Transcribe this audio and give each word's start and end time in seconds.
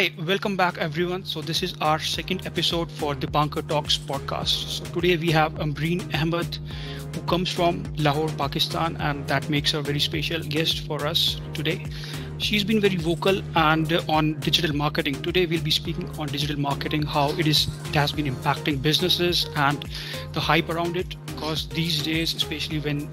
Hi, 0.00 0.14
welcome 0.24 0.56
back 0.56 0.78
everyone. 0.78 1.26
So 1.26 1.42
this 1.42 1.62
is 1.62 1.74
our 1.82 1.98
second 1.98 2.46
episode 2.46 2.90
for 2.90 3.14
the 3.14 3.26
Banker 3.26 3.60
Talks 3.60 3.98
podcast. 3.98 4.78
So 4.78 4.84
today 4.94 5.18
we 5.18 5.30
have 5.32 5.52
Ambreen 5.60 6.00
Ahmed 6.14 6.58
who 7.14 7.20
comes 7.22 7.52
from 7.52 7.84
Lahore, 7.96 8.28
Pakistan 8.28 8.96
and 9.00 9.26
that 9.28 9.48
makes 9.48 9.72
her 9.72 9.78
a 9.78 9.82
very 9.82 10.00
special 10.00 10.40
guest 10.40 10.86
for 10.86 11.06
us 11.06 11.40
today. 11.54 11.84
She's 12.38 12.64
been 12.64 12.80
very 12.80 12.96
vocal 12.96 13.42
and 13.54 13.92
uh, 13.92 14.00
on 14.08 14.40
digital 14.40 14.74
marketing. 14.74 15.20
Today 15.22 15.44
we'll 15.46 15.62
be 15.62 15.70
speaking 15.70 16.08
on 16.18 16.28
digital 16.28 16.58
marketing, 16.58 17.02
how 17.02 17.30
it 17.32 17.46
is 17.46 17.68
it 17.88 17.94
has 17.94 18.12
been 18.12 18.26
impacting 18.26 18.80
businesses 18.80 19.48
and 19.56 19.84
the 20.32 20.40
hype 20.40 20.70
around 20.70 20.96
it 20.96 21.16
because 21.26 21.68
these 21.68 22.02
days 22.02 22.34
especially 22.34 22.78
when 22.78 23.10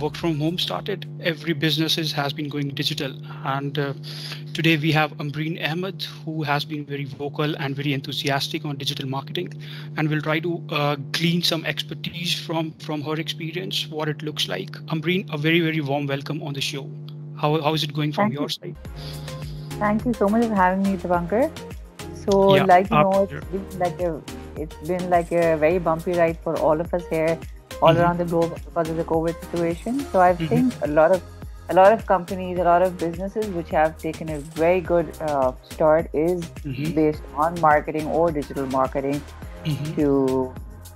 work 0.00 0.16
from 0.16 0.38
home 0.38 0.58
started, 0.58 1.06
every 1.22 1.52
businesses 1.52 2.12
has 2.12 2.32
been 2.32 2.48
going 2.48 2.68
digital. 2.70 3.12
And 3.44 3.78
uh, 3.78 3.94
today 4.52 4.76
we 4.76 4.92
have 4.92 5.12
Ambreen 5.18 5.58
Ahmed, 5.70 6.02
who 6.24 6.42
has 6.42 6.64
been 6.64 6.84
very 6.84 7.04
vocal 7.04 7.54
and 7.56 7.74
very 7.76 7.92
enthusiastic 7.92 8.64
on 8.64 8.76
digital 8.76 9.08
marketing, 9.08 9.52
and 9.96 10.08
we'll 10.08 10.22
try 10.22 10.40
to 10.40 10.62
uh, 10.70 10.96
glean 11.12 11.42
some 11.42 11.64
expertise 11.64 12.34
from 12.38 12.72
from 12.72 13.02
her 13.02 13.14
experience, 13.14 13.86
what 13.88 14.08
it 14.08 14.22
looks 14.22 14.48
like. 14.48 14.70
Ambreen, 14.96 15.26
a 15.32 15.38
very 15.38 15.60
very 15.60 15.80
warm 15.80 16.06
welcome 16.06 16.42
on 16.42 16.54
the 16.54 16.60
show. 16.60 16.88
How 17.36 17.60
how 17.60 17.74
is 17.74 17.82
it 17.82 17.94
going 17.94 18.12
from 18.12 18.30
Thank 18.30 18.34
your 18.34 18.44
you. 18.44 18.48
side? 18.48 18.76
Thank 19.78 20.04
you 20.04 20.14
so 20.14 20.28
much 20.28 20.44
for 20.46 20.54
having 20.54 20.82
me, 20.82 20.96
Dipankar. 20.96 21.50
So, 22.14 22.54
Yeah, 22.54 22.64
like 22.64 22.90
you 22.90 22.98
know, 22.98 23.28
it's 23.30 23.46
been 23.50 23.78
like 23.78 24.00
a 24.00 24.22
it's 24.56 24.76
been 24.88 25.10
like 25.10 25.32
a 25.32 25.56
very 25.56 25.78
bumpy 25.78 26.12
ride 26.12 26.38
for 26.42 26.56
all 26.58 26.80
of 26.80 26.92
us 26.94 27.06
here, 27.08 27.38
all 27.84 27.96
Mhm. 27.96 28.04
around 28.04 28.22
the 28.24 28.26
globe 28.34 28.56
because 28.66 28.90
of 28.94 28.96
the 29.02 29.04
COVID 29.14 29.40
situation. 29.44 30.00
So, 30.12 30.20
I 30.26 30.34
Mhm. 30.38 30.48
think 30.52 30.76
a 30.88 30.88
lot 30.98 31.12
of 31.18 31.22
a 31.72 31.74
lot 31.74 31.92
of 31.92 32.04
companies, 32.06 32.58
a 32.58 32.64
lot 32.64 32.82
of 32.82 32.96
businesses 32.98 33.50
which 33.58 33.70
have 33.70 33.92
taken 34.00 34.30
a 34.34 34.38
very 34.62 34.80
good 34.80 35.12
uh, 35.28 35.52
start 35.74 36.10
is 36.22 36.50
Mhm, 36.64 36.94
based 36.98 37.24
on 37.32 37.60
marketing 37.60 38.06
or 38.06 38.30
digital 38.32 38.66
marketing 38.66 39.22
mhm. 39.64 39.94
to 39.96 40.54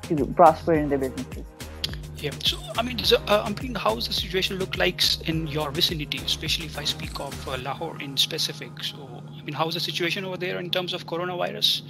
to 0.08 0.26
prosper 0.42 0.74
in 0.74 0.88
their 0.90 0.98
businesses. 0.98 1.46
Yeah. 2.16 2.32
So, 2.44 2.58
I 2.76 2.82
mean, 2.82 2.98
so, 3.04 3.16
uh, 3.28 3.44
Ambreen, 3.46 3.76
how 3.76 3.94
does 3.94 4.08
the 4.08 4.12
situation 4.14 4.58
look 4.58 4.76
like 4.76 5.02
in 5.28 5.46
your 5.46 5.70
vicinity, 5.70 6.20
especially 6.24 6.66
if 6.66 6.78
I 6.78 6.84
speak 6.84 7.20
of 7.20 7.48
uh, 7.48 7.56
Lahore 7.58 7.96
in 8.00 8.16
specific? 8.16 8.82
So, 8.82 9.22
I 9.38 9.42
mean, 9.44 9.54
how's 9.54 9.74
the 9.74 9.80
situation 9.80 10.24
over 10.24 10.36
there 10.36 10.58
in 10.58 10.70
terms 10.70 10.92
of 10.94 11.06
coronavirus? 11.06 11.82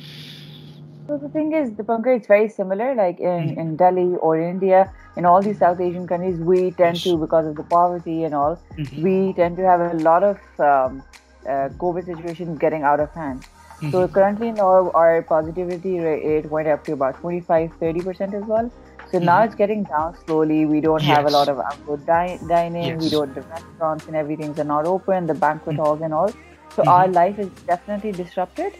So 1.09 1.19
the 1.19 1.29
thing 1.31 1.53
is, 1.53 1.75
the 1.77 1.83
Dipankar, 1.85 2.21
is 2.21 2.27
very 2.27 2.49
similar. 2.49 2.95
Like 2.95 3.21
in, 3.21 3.53
Mhm. 3.53 3.57
in 3.57 3.77
Delhi 3.77 4.17
or 4.17 4.39
India, 4.39 4.93
in 5.17 5.25
all 5.27 5.43
these 5.43 5.59
South 5.59 5.81
Asian 5.81 6.07
countries, 6.07 6.39
we 6.41 6.73
tend 6.73 7.03
to, 7.05 7.17
because 7.19 7.47
of 7.47 7.57
the 7.57 7.65
poverty 7.65 8.25
and 8.25 8.35
all, 8.35 8.63
Mhm, 8.77 9.09
we 9.09 9.33
tend 9.35 9.57
to 9.57 9.65
have 9.65 9.81
a 9.81 9.95
lot 9.95 10.23
of 10.23 10.37
um, 10.61 11.05
uh, 11.49 11.69
COVID 11.83 12.05
situations 12.07 12.59
getting 12.59 12.83
out 12.83 13.01
of 13.01 13.11
hand. 13.15 13.45
So 13.91 14.07
mhm. 14.07 14.09
currently 14.09 14.53
now 14.53 14.91
our 14.93 15.23
positivity 15.23 15.99
rate 15.99 16.51
went 16.51 16.69
up 16.69 16.85
to 16.87 16.93
about 16.93 17.21
25, 17.21 17.71
30% 17.81 18.35
as 18.35 18.45
well. 18.47 18.71
So 19.07 19.19
now 19.19 19.43
Mhm. 19.43 19.45
it's 19.45 19.55
getting 19.55 19.85
down 19.85 20.15
slowly. 20.27 20.67
We 20.67 20.81
don't 20.83 21.05
have 21.05 21.25
a 21.27 21.31
lot 21.31 21.49
of 21.49 21.59
outdoor 21.59 21.99
di- 21.99 22.41
dining. 22.47 23.01
We 23.01 23.09
don't, 23.11 23.35
the 23.35 23.43
restaurants 23.43 24.07
and 24.09 24.17
everything's 24.17 24.59
are 24.59 24.65
not 24.65 24.85
open, 24.87 25.27
the 25.27 25.35
banquet 25.35 25.77
Mhm. 25.77 25.79
halls 25.79 26.03
and 26.03 26.13
all. 26.13 26.33
So 26.75 26.85
Mhm. 26.85 26.87
our 26.87 27.09
life 27.09 27.39
is 27.39 27.51
definitely 27.67 28.13
disrupted. 28.13 28.73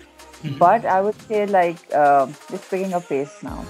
Mhm. 0.45 0.59
But 0.59 0.85
I 0.87 1.01
would 1.01 1.21
say 1.29 1.47
like 1.47 1.79
um 1.95 2.35
it's 2.53 2.69
picking 2.69 2.95
up 2.95 3.09
pace 3.09 3.43
now. 3.43 3.65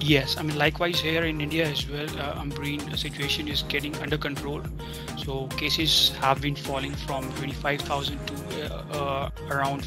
Yes, 0.00 0.36
I 0.36 0.42
mean, 0.42 0.58
likewise 0.58 1.00
here 1.00 1.24
in 1.24 1.40
India 1.40 1.66
as 1.66 1.88
well, 1.88 2.08
uh, 2.18 2.40
Ambreen, 2.40 2.80
the 2.90 2.96
situation 2.96 3.48
is 3.48 3.62
getting 3.62 3.96
under 4.02 4.18
control. 4.18 4.62
So 5.16 5.46
cases 5.56 6.10
have 6.20 6.42
been 6.42 6.56
falling 6.56 6.94
from 6.94 7.32
25,000 7.34 8.18
to 8.26 8.34
uh, 8.64 8.98
uh, 8.98 9.30
around 9.50 9.86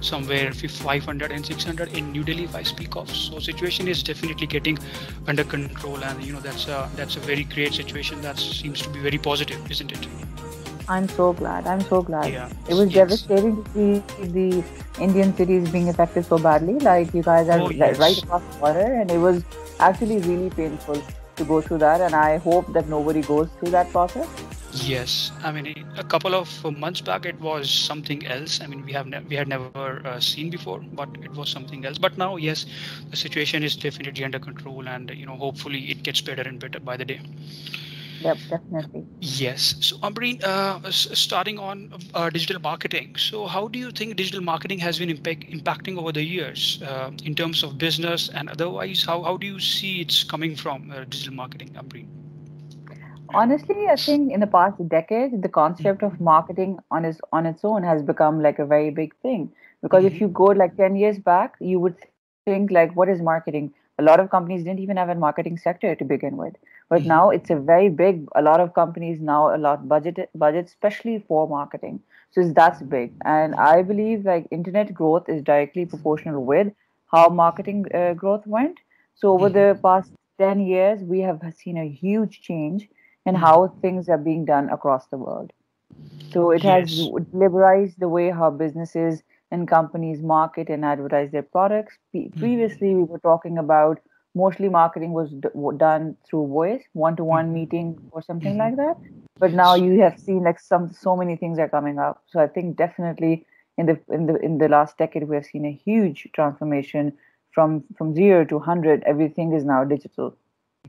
somewhere 0.00 0.52
500 0.52 1.30
and 1.30 1.46
600 1.46 1.96
in 1.96 2.10
New 2.10 2.24
Delhi, 2.24 2.44
if 2.44 2.56
I 2.56 2.64
speak 2.64 2.96
of. 2.96 3.08
So 3.14 3.38
situation 3.38 3.86
is 3.86 4.02
definitely 4.02 4.48
getting 4.48 4.78
under 5.28 5.44
control, 5.44 6.02
and 6.02 6.24
you 6.24 6.32
know 6.32 6.40
that's 6.40 6.66
a 6.66 6.90
that's 6.96 7.16
a 7.16 7.20
very 7.20 7.44
great 7.44 7.72
situation. 7.74 8.20
That 8.22 8.38
seems 8.38 8.82
to 8.82 8.88
be 8.88 8.98
very 8.98 9.18
positive, 9.18 9.70
isn't 9.70 9.92
it? 9.92 10.06
I'm 10.88 11.08
so 11.08 11.32
glad. 11.32 11.66
I'm 11.66 11.80
so 11.80 12.02
glad. 12.02 12.32
Yeah. 12.32 12.50
It 12.68 12.74
was 12.74 12.92
Yes. 12.92 12.94
devastating 12.94 13.64
to 13.64 13.70
see 13.72 14.26
the 14.38 14.64
Indian 15.00 15.34
cities 15.36 15.68
being 15.70 15.88
affected 15.88 16.24
so 16.26 16.38
badly. 16.38 16.74
Like 16.78 17.14
you 17.14 17.22
guys 17.22 17.48
are 17.48 17.60
Oh, 17.60 17.70
yes. 17.70 17.98
right 17.98 18.18
across 18.22 18.42
the 18.52 18.58
border, 18.60 18.86
and 19.00 19.10
it 19.10 19.18
was 19.18 19.42
actually 19.80 20.18
really 20.18 20.50
painful 20.50 21.02
to 21.36 21.44
go 21.44 21.60
through 21.60 21.78
that. 21.78 22.00
And 22.00 22.14
I 22.14 22.38
hope 22.38 22.72
that 22.74 22.88
nobody 22.88 23.22
goes 23.22 23.48
through 23.58 23.70
that 23.70 23.90
process. 23.90 24.28
Yes, 24.74 25.32
I 25.44 25.52
mean 25.52 25.66
a 25.98 26.02
couple 26.02 26.34
of 26.34 26.48
months 26.78 27.02
back 27.02 27.26
it 27.26 27.38
was 27.40 27.70
something 27.70 28.26
else. 28.26 28.60
I 28.62 28.66
mean 28.66 28.84
we 28.86 28.92
have 28.92 29.06
ne- 29.06 29.20
we 29.28 29.36
had 29.36 29.46
never 29.46 30.00
uh, 30.06 30.18
seen 30.18 30.48
before, 30.50 30.80
but 31.00 31.08
it 31.22 31.32
was 31.34 31.50
something 31.50 31.84
else. 31.84 31.98
But 31.98 32.16
now, 32.16 32.36
yes, 32.36 32.64
the 33.10 33.16
situation 33.16 33.62
is 33.62 33.76
definitely 33.76 34.24
under 34.24 34.38
control, 34.38 34.88
and 34.88 35.10
you 35.10 35.26
know 35.26 35.36
hopefully 35.36 35.90
it 35.90 36.02
gets 36.02 36.22
better 36.22 36.42
and 36.42 36.58
better 36.58 36.80
by 36.80 36.96
the 36.96 37.04
day. 37.04 37.20
Yep, 38.24 38.38
definitely. 38.48 39.06
Yes. 39.20 39.74
So 39.80 39.96
Ambreen, 40.02 40.42
uh, 40.44 40.90
starting 40.90 41.58
on 41.58 41.92
uh, 42.14 42.28
digital 42.30 42.60
marketing. 42.60 43.16
So 43.16 43.46
how 43.46 43.68
do 43.68 43.78
you 43.78 43.90
think 43.90 44.16
digital 44.16 44.40
marketing 44.42 44.78
has 44.80 44.98
been 44.98 45.10
impact- 45.10 45.50
impacting 45.50 45.98
over 45.98 46.12
the 46.12 46.22
years 46.24 46.80
uh, 46.82 47.10
in 47.24 47.34
terms 47.34 47.62
of 47.62 47.78
business 47.78 48.28
and 48.30 48.48
otherwise? 48.50 49.04
How 49.04 49.22
how 49.22 49.36
do 49.36 49.46
you 49.46 49.60
see 49.60 50.00
it's 50.00 50.22
coming 50.24 50.56
from 50.56 50.90
uh, 50.90 51.04
digital 51.04 51.34
marketing, 51.34 51.70
Ambreen? 51.76 52.08
Honestly, 53.34 53.86
I 53.90 53.96
think 53.96 54.32
in 54.32 54.40
the 54.40 54.46
past 54.46 54.86
decade, 54.88 55.42
the 55.42 55.48
concept 55.48 56.02
of 56.02 56.20
marketing 56.20 56.78
on 56.90 57.04
its 57.04 57.20
on 57.32 57.46
its 57.46 57.64
own 57.64 57.82
has 57.82 58.02
become 58.02 58.40
like 58.42 58.58
a 58.58 58.66
very 58.66 58.90
big 58.90 59.14
thing. 59.16 59.52
Because 59.82 60.04
if 60.04 60.14
Mhm. 60.14 60.20
you 60.20 60.28
go 60.28 60.44
like 60.62 60.76
10 60.76 60.96
years 60.96 61.18
back, 61.18 61.56
you 61.60 61.80
would 61.80 61.96
think 62.44 62.70
like, 62.70 62.94
what 62.96 63.08
is 63.08 63.20
marketing? 63.22 63.72
A 63.98 64.02
lot 64.02 64.20
of 64.20 64.30
companies 64.30 64.64
didn't 64.64 64.80
even 64.80 64.96
have 64.96 65.08
a 65.10 65.14
marketing 65.26 65.58
sector 65.58 65.94
to 65.94 66.04
begin 66.04 66.36
with. 66.36 66.56
But 66.92 67.04
Mhm. 67.04 67.08
now 67.08 67.30
it's 67.30 67.50
a 67.50 67.56
very 67.56 67.88
big, 67.88 68.28
a 68.36 68.42
lot 68.42 68.60
of 68.60 68.74
companies 68.74 69.20
now 69.20 69.54
a 69.54 69.58
lot 69.58 69.88
budget 69.88 70.30
budget, 70.34 70.66
especially 70.66 71.18
for 71.28 71.48
marketing. 71.48 72.02
So 72.32 72.42
it's, 72.42 72.54
that's 72.54 72.82
big. 72.82 73.14
And 73.24 73.54
I 73.56 73.82
believe 73.82 74.24
like 74.24 74.46
internet 74.52 74.94
growth 74.94 75.28
is 75.28 75.42
directly 75.42 75.86
proportional 75.86 76.44
with 76.44 76.68
how 77.12 77.28
marketing 77.30 77.86
uh, 77.94 78.14
growth 78.14 78.46
went. 78.46 78.78
So 79.14 79.32
over 79.32 79.48
the 79.50 79.78
past 79.82 80.12
10 80.38 80.60
years, 80.60 81.02
we 81.02 81.20
have 81.20 81.40
seen 81.56 81.78
a 81.78 81.88
huge 81.88 82.42
change 82.42 82.88
in 83.26 83.34
Mhm. 83.34 83.44
how 83.46 83.68
things 83.82 84.08
are 84.08 84.18
being 84.18 84.44
done 84.46 84.70
across 84.70 85.06
the 85.08 85.18
world. 85.18 85.52
So 86.32 86.50
it 86.50 86.62
has 86.64 86.90
liberalized 87.32 87.98
the 88.00 88.08
way 88.08 88.30
how 88.30 88.50
businesses 88.50 89.22
and 89.50 89.68
companies 89.68 90.22
market 90.22 90.68
and 90.70 90.84
advertise 90.84 91.30
their 91.30 91.42
products. 91.42 91.98
Mhm. 92.34 92.38
Previously, 92.38 92.94
we 92.94 93.04
were 93.04 93.18
talking 93.20 93.58
about 93.58 94.00
mostly 94.34 94.68
marketing 94.68 95.12
was 95.12 95.30
d- 95.30 95.48
done 95.76 96.16
through 96.28 96.46
voice, 96.48 96.82
one-to-one 96.92 97.48
Mhm. 97.48 97.54
meeting 97.54 97.98
or 98.10 98.22
something 98.22 98.56
Mhm. 98.56 98.58
like 98.58 98.76
that. 98.76 98.96
But 99.38 99.52
now 99.52 99.74
you 99.74 100.00
have 100.00 100.18
seen 100.18 100.44
like 100.44 100.58
some 100.60 100.90
so 100.92 101.16
many 101.16 101.36
things 101.36 101.58
are 101.58 101.68
coming 101.68 101.98
up. 101.98 102.22
So 102.26 102.40
I 102.40 102.46
think 102.48 102.76
definitely 102.76 103.46
in 103.78 103.86
the 103.86 104.00
in 104.08 104.26
the 104.26 104.36
in 104.36 104.58
the 104.58 104.68
last 104.68 104.96
decade 104.98 105.28
we 105.28 105.36
have 105.36 105.46
seen 105.46 105.64
a 105.66 105.72
huge 105.72 106.28
transformation 106.32 107.16
from 107.52 107.84
from 107.96 108.14
zero 108.14 108.44
to 108.46 108.58
hundred. 108.60 109.02
Everything 109.04 109.52
is 109.52 109.64
now 109.64 109.84
digital. 109.84 110.36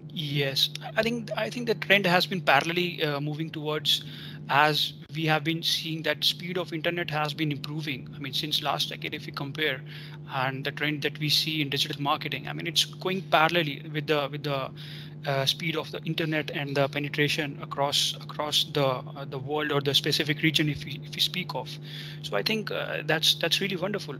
Yes, 0.09 0.69
I 0.95 1.01
think 1.03 1.31
I 1.35 1.49
think 1.49 1.67
the 1.67 1.75
trend 1.75 2.05
has 2.05 2.25
been 2.25 2.41
parallelly 2.41 3.03
uh, 3.05 3.19
moving 3.19 3.49
towards 3.49 4.03
as 4.49 4.93
we 5.15 5.25
have 5.25 5.43
been 5.43 5.63
seeing 5.63 6.03
that 6.03 6.23
speed 6.23 6.57
of 6.57 6.73
internet 6.73 7.09
has 7.09 7.33
been 7.33 7.51
improving. 7.51 8.09
I 8.15 8.19
mean, 8.19 8.33
since 8.33 8.61
last 8.61 8.89
decade, 8.89 9.13
if 9.13 9.25
we 9.25 9.31
compare, 9.31 9.81
and 10.33 10.63
the 10.63 10.71
trend 10.71 11.01
that 11.03 11.17
we 11.19 11.29
see 11.29 11.61
in 11.61 11.69
digital 11.69 12.01
marketing, 12.01 12.47
I 12.47 12.53
mean, 12.53 12.67
it's 12.67 12.85
going 12.85 13.21
parallelly 13.23 13.91
with 13.91 14.07
the 14.07 14.27
with 14.31 14.43
the 14.43 14.71
uh, 15.25 15.45
speed 15.45 15.75
of 15.75 15.91
the 15.91 16.01
internet 16.03 16.51
and 16.51 16.75
the 16.75 16.87
penetration 16.87 17.59
across 17.61 18.15
across 18.21 18.65
the 18.73 18.85
uh, 18.85 19.25
the 19.25 19.39
world 19.39 19.71
or 19.71 19.81
the 19.81 19.93
specific 19.93 20.41
region 20.41 20.69
if 20.69 20.83
we, 20.85 20.99
if 21.03 21.15
we 21.15 21.21
speak 21.21 21.55
of. 21.55 21.69
So 22.21 22.35
i 22.35 22.41
think 22.41 22.71
uh, 22.71 23.03
that's 23.05 23.35
that's 23.35 23.61
really 23.61 23.75
wonderful. 23.75 24.15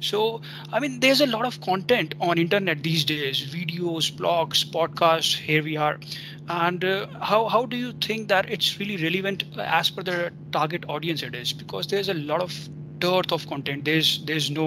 So 0.00 0.42
i 0.72 0.80
mean 0.80 1.00
there's 1.00 1.20
a 1.20 1.26
lot 1.26 1.44
of 1.46 1.60
content 1.60 2.14
on 2.20 2.38
internet 2.38 2.82
these 2.82 3.04
days 3.04 3.42
videos 3.54 4.12
blogs 4.12 4.64
podcasts 4.64 5.34
here 5.36 5.62
we 5.62 5.76
are. 5.76 5.98
And 6.48 6.84
uh, 6.84 7.06
how 7.20 7.48
how 7.48 7.66
do 7.66 7.76
you 7.76 7.92
think 7.92 8.28
that 8.28 8.50
it's 8.50 8.78
really 8.78 8.96
relevant 9.02 9.44
as 9.58 9.90
per 9.90 10.02
the 10.02 10.32
target 10.52 10.84
audience 10.88 11.22
it 11.22 11.34
is? 11.34 11.52
Because 11.52 11.86
there's 11.86 12.08
a 12.08 12.14
lot 12.14 12.42
of 12.42 12.52
dearth 13.04 13.32
of 13.38 13.46
content. 13.46 13.84
There's 13.84 14.10
there's 14.24 14.50
no 14.50 14.66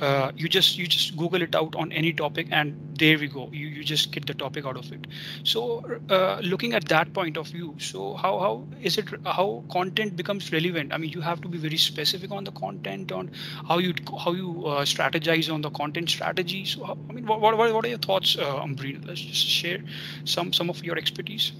uh, 0.00 0.32
you 0.36 0.48
just 0.48 0.78
you 0.78 0.86
just 0.86 1.16
google 1.16 1.42
it 1.42 1.54
out 1.54 1.74
on 1.84 1.92
any 1.92 2.12
topic 2.12 2.48
and 2.50 2.76
there 2.98 3.18
we 3.18 3.28
go. 3.28 3.48
You, 3.52 3.66
you 3.68 3.84
just 3.84 4.10
get 4.12 4.26
the 4.26 4.34
topic 4.34 4.66
out 4.66 4.76
of 4.76 4.90
it. 4.92 5.06
So 5.44 5.62
uh, 6.10 6.40
looking 6.42 6.74
at 6.74 6.88
that 6.88 7.12
point 7.12 7.36
of 7.36 7.46
view 7.48 7.74
so 7.78 8.14
how 8.14 8.32
how 8.38 8.66
is 8.82 8.98
it 8.98 9.08
how 9.24 9.62
content 9.72 10.16
becomes 10.16 10.52
relevant? 10.52 10.92
I 10.92 10.98
mean 10.98 11.10
you 11.10 11.20
have 11.20 11.40
to 11.42 11.48
be 11.48 11.58
very 11.58 11.76
specific 11.76 12.30
on 12.30 12.44
the 12.44 12.52
content 12.52 13.12
on 13.12 13.30
how 13.68 13.78
you 13.78 13.94
how 14.24 14.32
you 14.32 14.66
uh, 14.66 14.84
strategize 14.84 15.52
on 15.52 15.62
the 15.62 15.70
content 15.70 16.10
strategy. 16.10 16.64
So 16.64 16.84
i 17.08 17.12
mean 17.12 17.26
what, 17.26 17.40
what, 17.40 17.56
what 17.58 17.84
are 17.84 17.88
your 17.88 17.98
thoughts 17.98 18.36
uh, 18.36 18.62
Ambreen? 18.66 19.06
let's 19.06 19.20
just 19.20 19.46
share 19.46 19.80
some 20.24 20.52
some 20.52 20.70
of 20.70 20.84
your 20.84 20.96
expertise 20.96 21.52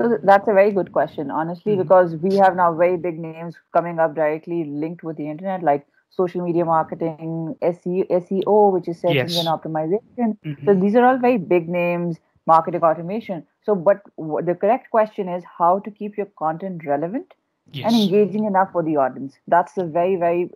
so 0.00 0.18
that's 0.22 0.48
a 0.48 0.54
very 0.54 0.72
good 0.72 0.92
question, 0.92 1.30
honestly, 1.30 1.72
mm-hmm. 1.72 1.82
because 1.82 2.16
we 2.16 2.36
have 2.36 2.56
now 2.56 2.72
very 2.72 2.96
big 2.96 3.18
names 3.18 3.56
coming 3.74 3.98
up 3.98 4.14
directly 4.14 4.64
linked 4.64 5.02
with 5.02 5.16
the 5.16 5.28
internet, 5.28 5.62
like 5.62 5.86
social 6.08 6.42
media 6.42 6.64
marketing, 6.64 7.54
SEO, 7.62 8.72
which 8.72 8.88
is 8.88 8.98
search 9.00 9.14
yes. 9.14 9.36
engine 9.36 9.52
optimization. 9.52 10.38
Mm-hmm. 10.44 10.64
So 10.64 10.74
these 10.74 10.94
are 10.96 11.04
all 11.04 11.18
very 11.18 11.36
big 11.36 11.68
names, 11.68 12.16
marketing 12.46 12.82
automation. 12.82 13.46
So, 13.62 13.74
but 13.74 14.02
the 14.16 14.56
correct 14.58 14.90
question 14.90 15.28
is 15.28 15.44
how 15.58 15.80
to 15.80 15.90
keep 15.90 16.16
your 16.16 16.26
content 16.38 16.86
relevant 16.86 17.34
yes. 17.72 17.92
and 17.92 18.02
engaging 18.02 18.46
enough 18.46 18.72
for 18.72 18.82
the 18.82 18.96
audience. 18.96 19.34
That's 19.48 19.76
a 19.76 19.84
very, 19.84 20.16
very 20.16 20.50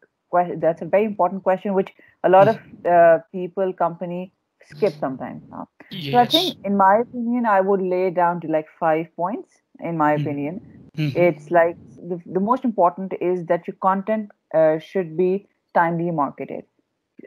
that's 0.56 0.82
a 0.82 0.85
very 0.87 1.05
important 1.05 1.44
question, 1.44 1.75
which 1.75 1.93
a 2.25 2.29
lot 2.29 2.49
of 2.49 2.58
uh, 2.87 3.19
people, 3.31 3.73
company 3.73 4.32
skip 4.69 4.94
sometimes 4.99 5.43
now. 5.50 5.69
Yes. 5.90 6.12
So 6.12 6.19
I 6.19 6.26
think, 6.26 6.64
in 6.64 6.76
my 6.76 6.99
opinion, 7.02 7.46
I 7.46 7.61
would 7.61 7.81
lay 7.81 8.11
down 8.11 8.40
to 8.43 8.49
like 8.49 8.66
five 8.78 9.14
points. 9.16 9.50
In 9.81 9.96
my 9.96 10.14
mm-hmm. 10.14 10.22
opinion, 10.22 10.61
mm-hmm. 10.96 11.19
it's 11.19 11.50
like 11.50 11.76
the, 11.96 12.20
the 12.26 12.38
most 12.38 12.64
important 12.64 13.12
is 13.20 13.44
that 13.46 13.66
your 13.66 13.75
content 13.82 14.31
uh, 14.55 14.78
should 14.78 15.16
be 15.16 15.49
timely 15.75 16.12
marketed. 16.12 16.64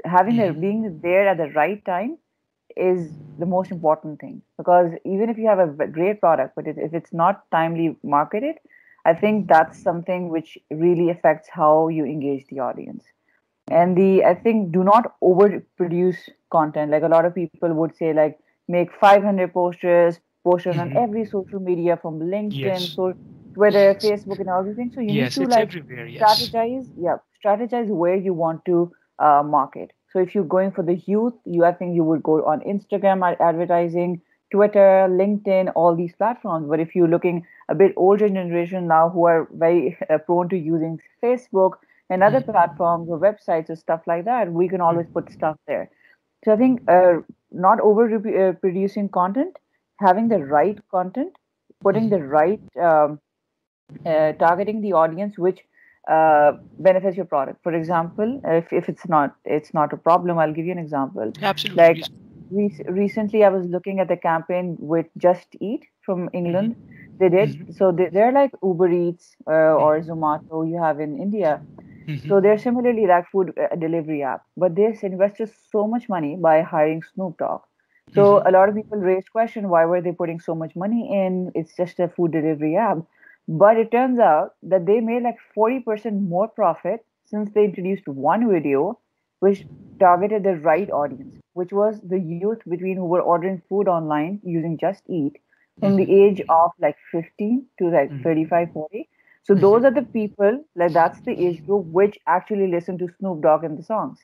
Having 0.06 0.38
mm-hmm. 0.38 0.58
a, 0.58 0.62
being 0.62 1.00
there 1.04 1.28
at 1.28 1.38
the 1.38 1.50
right 1.50 1.84
time 1.84 2.18
is 2.78 3.12
the 3.38 3.46
most 3.46 3.72
important 3.72 4.22
thing 4.22 4.42
because 4.58 4.92
even 5.04 5.30
if 5.30 5.38
you 5.38 5.48
have 5.48 5.60
a 5.60 5.88
great 5.88 6.22
product, 6.22 6.56
but 6.56 6.68
if 6.68 6.94
it's 6.94 7.12
not 7.12 7.44
timely 7.52 7.98
marketed, 8.02 8.56
I 9.04 9.14
think 9.14 9.48
that's 9.48 9.82
something 9.82 10.30
which 10.30 10.58
really 10.70 11.10
affects 11.10 11.50
how 11.50 11.88
you 11.90 12.06
engage 12.06 12.46
the 12.48 12.60
audience 12.60 13.04
and 13.70 13.98
the 13.98 14.24
i 14.24 14.34
think 14.34 14.72
do 14.72 14.84
not 14.84 15.16
overproduce 15.22 16.18
content 16.52 16.92
like 16.92 17.04
a 17.04 17.08
lot 17.08 17.26
of 17.26 17.36
people 17.36 17.74
would 17.74 17.96
say 17.96 18.14
like 18.14 18.38
make 18.68 18.92
500 19.00 19.54
posters 19.54 20.20
posters 20.44 20.76
mm-hmm. 20.76 20.98
on 20.98 21.04
every 21.04 21.26
social 21.26 21.60
media 21.60 21.98
from 22.02 22.20
linkedin 22.20 22.80
yes. 22.80 22.92
so 22.94 23.14
twitter 23.54 23.96
facebook 23.96 24.40
and 24.40 24.50
everything 24.50 24.92
so 24.94 25.02
you 25.02 25.14
yes, 25.14 25.38
need 25.38 25.50
to 25.50 25.52
like 25.52 25.74
yes. 25.74 26.22
strategize 26.22 26.88
yeah 26.98 27.18
strategize 27.44 27.88
where 27.88 28.16
you 28.16 28.34
want 28.34 28.64
to 28.66 28.92
uh, 29.20 29.44
market 29.44 29.92
so 30.14 30.20
if 30.20 30.34
you're 30.34 30.52
going 30.56 30.72
for 30.72 30.84
the 30.84 30.96
youth 31.06 31.34
you 31.46 31.66
i 31.66 31.74
think 31.74 31.96
you 31.96 32.04
would 32.04 32.24
go 32.24 32.46
on 32.46 32.62
instagram 32.62 33.26
advertising 33.40 34.22
twitter 34.52 35.08
linkedin 35.10 35.72
all 35.76 35.96
these 35.96 36.16
platforms 36.16 36.68
but 36.70 36.80
if 36.80 36.96
you're 36.96 37.08
looking 37.08 37.46
a 37.70 37.76
bit 37.76 37.94
older 37.98 38.30
generation 38.30 38.88
now 38.88 39.10
who 39.10 39.26
are 39.26 39.48
very 39.54 39.98
uh, 40.10 40.18
prone 40.20 40.48
to 40.48 40.58
using 40.58 41.00
facebook 41.22 41.74
and 42.10 42.24
other 42.24 42.40
mm-hmm. 42.40 42.52
platforms 42.52 43.10
or 43.10 43.20
websites 43.20 43.70
or 43.70 43.76
stuff 43.76 44.02
like 44.08 44.26
that, 44.26 44.52
we 44.52 44.68
can 44.68 44.82
always 44.82 45.08
put 45.14 45.32
stuff 45.32 45.58
there. 45.68 45.90
So 46.46 46.54
I 46.54 46.58
think 46.58 46.82
uh, 46.90 47.16
not 47.52 47.80
over 47.80 48.04
uh, 48.16 48.54
producing 48.54 49.10
content, 49.10 49.58
having 50.00 50.30
the 50.30 50.40
right 50.40 50.78
content, 50.92 51.36
putting 51.82 52.10
the 52.10 52.20
right 52.20 52.62
um, 52.82 53.20
uh, 54.06 54.34
targeting 54.34 54.82
the 54.82 54.94
audience 54.94 55.38
which 55.38 55.60
uh, 56.10 56.54
benefits 56.80 57.18
your 57.18 57.26
product. 57.26 57.62
For 57.64 57.74
example, 57.74 58.42
if, 58.46 58.72
if 58.72 58.88
it's 58.90 59.08
not 59.08 59.36
it's 59.44 59.74
not 59.74 59.94
a 59.94 59.98
problem, 59.98 60.38
I'll 60.38 60.54
give 60.54 60.66
you 60.66 60.72
an 60.72 60.80
example. 60.80 61.32
Absolutely. 61.42 61.84
Like 61.84 62.04
re- 62.52 62.86
recently, 62.88 63.44
I 63.44 63.50
was 63.50 63.66
looking 63.66 64.00
at 64.00 64.08
the 64.08 64.18
campaign 64.18 64.78
with 64.80 65.08
Just 65.18 65.48
Eat 65.60 65.86
from 66.02 66.30
England. 66.34 66.76
Mm-hmm. 66.76 67.18
They 67.20 67.30
did 67.30 67.50
mm-hmm. 67.50 67.72
so. 67.74 67.92
They, 67.92 68.10
they're 68.10 68.32
like 68.32 68.52
Uber 68.64 68.92
Eats 68.92 69.36
uh, 69.48 69.76
or 69.84 70.00
Zomato 70.02 70.70
you 70.70 70.82
have 70.82 71.00
in 71.00 71.20
India 71.20 71.62
Mm-hmm. 72.08 72.30
So 72.30 72.40
they're 72.40 72.58
similarly 72.58 73.06
like 73.06 73.30
food 73.30 73.54
uh, 73.60 73.76
delivery 73.76 74.24
app, 74.24 74.44
but 74.56 74.76
they 74.76 74.98
invested 75.04 75.52
so 75.72 75.88
much 75.88 76.08
money 76.08 76.36
by 76.36 76.62
hiring 76.62 77.04
Snoop 77.14 77.38
Dogg. 77.38 77.62
So 78.14 78.24
mm-hmm. 78.24 78.48
a 78.48 78.52
lot 78.52 78.70
of 78.70 78.76
people 78.76 78.98
raised 78.98 79.32
question 79.32 79.68
why 79.70 79.86
were 79.86 80.02
they 80.02 80.14
putting 80.14 80.40
so 80.40 80.56
much 80.56 80.76
money 80.76 81.10
in? 81.12 81.52
It's 81.54 81.76
just 81.76 82.00
a 82.00 82.08
food 82.08 82.32
delivery 82.32 82.78
app, 82.78 83.00
but 83.48 83.78
it 83.78 83.92
turns 83.92 84.20
out 84.20 84.56
that 84.64 84.86
they 84.86 85.02
made 85.02 85.24
like 85.24 85.38
forty 85.54 85.82
percent 85.82 86.22
more 86.22 86.48
profit 86.48 87.06
since 87.26 87.52
they 87.52 87.66
introduced 87.66 88.08
one 88.08 88.50
video, 88.50 89.00
which 89.40 89.66
targeted 90.00 90.44
the 90.44 90.56
right 90.56 90.90
audience, 90.90 91.36
which 91.54 91.74
was 91.74 92.00
the 92.02 92.20
youth 92.20 92.62
between 92.70 92.96
who 92.96 93.06
were 93.06 93.22
ordering 93.22 93.62
food 93.68 93.90
online 93.90 94.40
using 94.46 94.78
Just 94.78 95.04
Eat 95.10 95.42
from 95.82 95.98
mm-hmm. 95.98 96.06
the 96.06 96.24
age 96.24 96.42
of 96.48 96.72
like 96.80 96.96
15 97.12 97.66
to 97.80 97.90
like 97.90 98.10
mm-hmm. 98.10 98.24
35, 98.24 98.72
40 98.72 99.10
so 99.48 99.56
those 99.56 99.86
are 99.86 99.92
the 99.92 100.02
people, 100.02 100.62
like 100.76 100.92
that's 100.92 101.22
the 101.22 101.32
age 101.32 101.66
group 101.66 101.86
which 101.86 102.20
actually 102.28 102.68
listen 102.68 102.98
to 102.98 103.08
Snoop 103.18 103.42
Dogg 103.42 103.64
and 103.64 103.78
the 103.78 103.84
songs. 103.84 104.20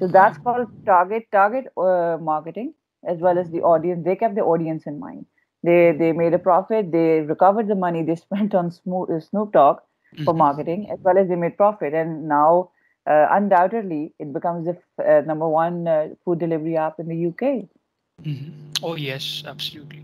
So 0.00 0.08
that's 0.08 0.36
called 0.38 0.66
target 0.84 1.28
target 1.30 1.66
uh, 1.76 2.18
marketing 2.20 2.74
as 3.06 3.18
well 3.18 3.38
as 3.38 3.48
the 3.50 3.60
audience. 3.62 4.04
They 4.04 4.16
kept 4.16 4.34
the 4.34 4.40
audience 4.40 4.86
in 4.86 4.98
mind. 4.98 5.24
They 5.62 5.92
they 5.92 6.10
made 6.10 6.34
a 6.34 6.38
profit. 6.40 6.90
They 6.90 7.20
recovered 7.20 7.68
the 7.68 7.76
money 7.76 8.02
they 8.02 8.16
spent 8.26 8.56
on 8.56 8.66
uh, 8.66 9.20
Snoop 9.20 9.52
Dogg 9.52 9.78
for 10.24 10.32
mm-hmm. 10.32 10.38
marketing 10.38 10.90
as 10.90 10.98
well 11.00 11.16
as 11.16 11.28
they 11.28 11.36
made 11.36 11.56
profit. 11.56 11.94
And 11.94 12.28
now, 12.28 12.70
uh, 13.08 13.26
undoubtedly, 13.30 14.14
it 14.18 14.32
becomes 14.32 14.66
the 14.66 14.76
uh, 15.08 15.20
number 15.20 15.48
one 15.48 15.86
uh, 15.86 16.08
food 16.24 16.40
delivery 16.40 16.76
app 16.76 16.98
in 16.98 17.06
the 17.06 17.26
UK. 17.26 17.68
Mm-hmm. 18.24 18.50
Oh 18.82 18.96
yes, 18.96 19.44
absolutely. 19.46 20.02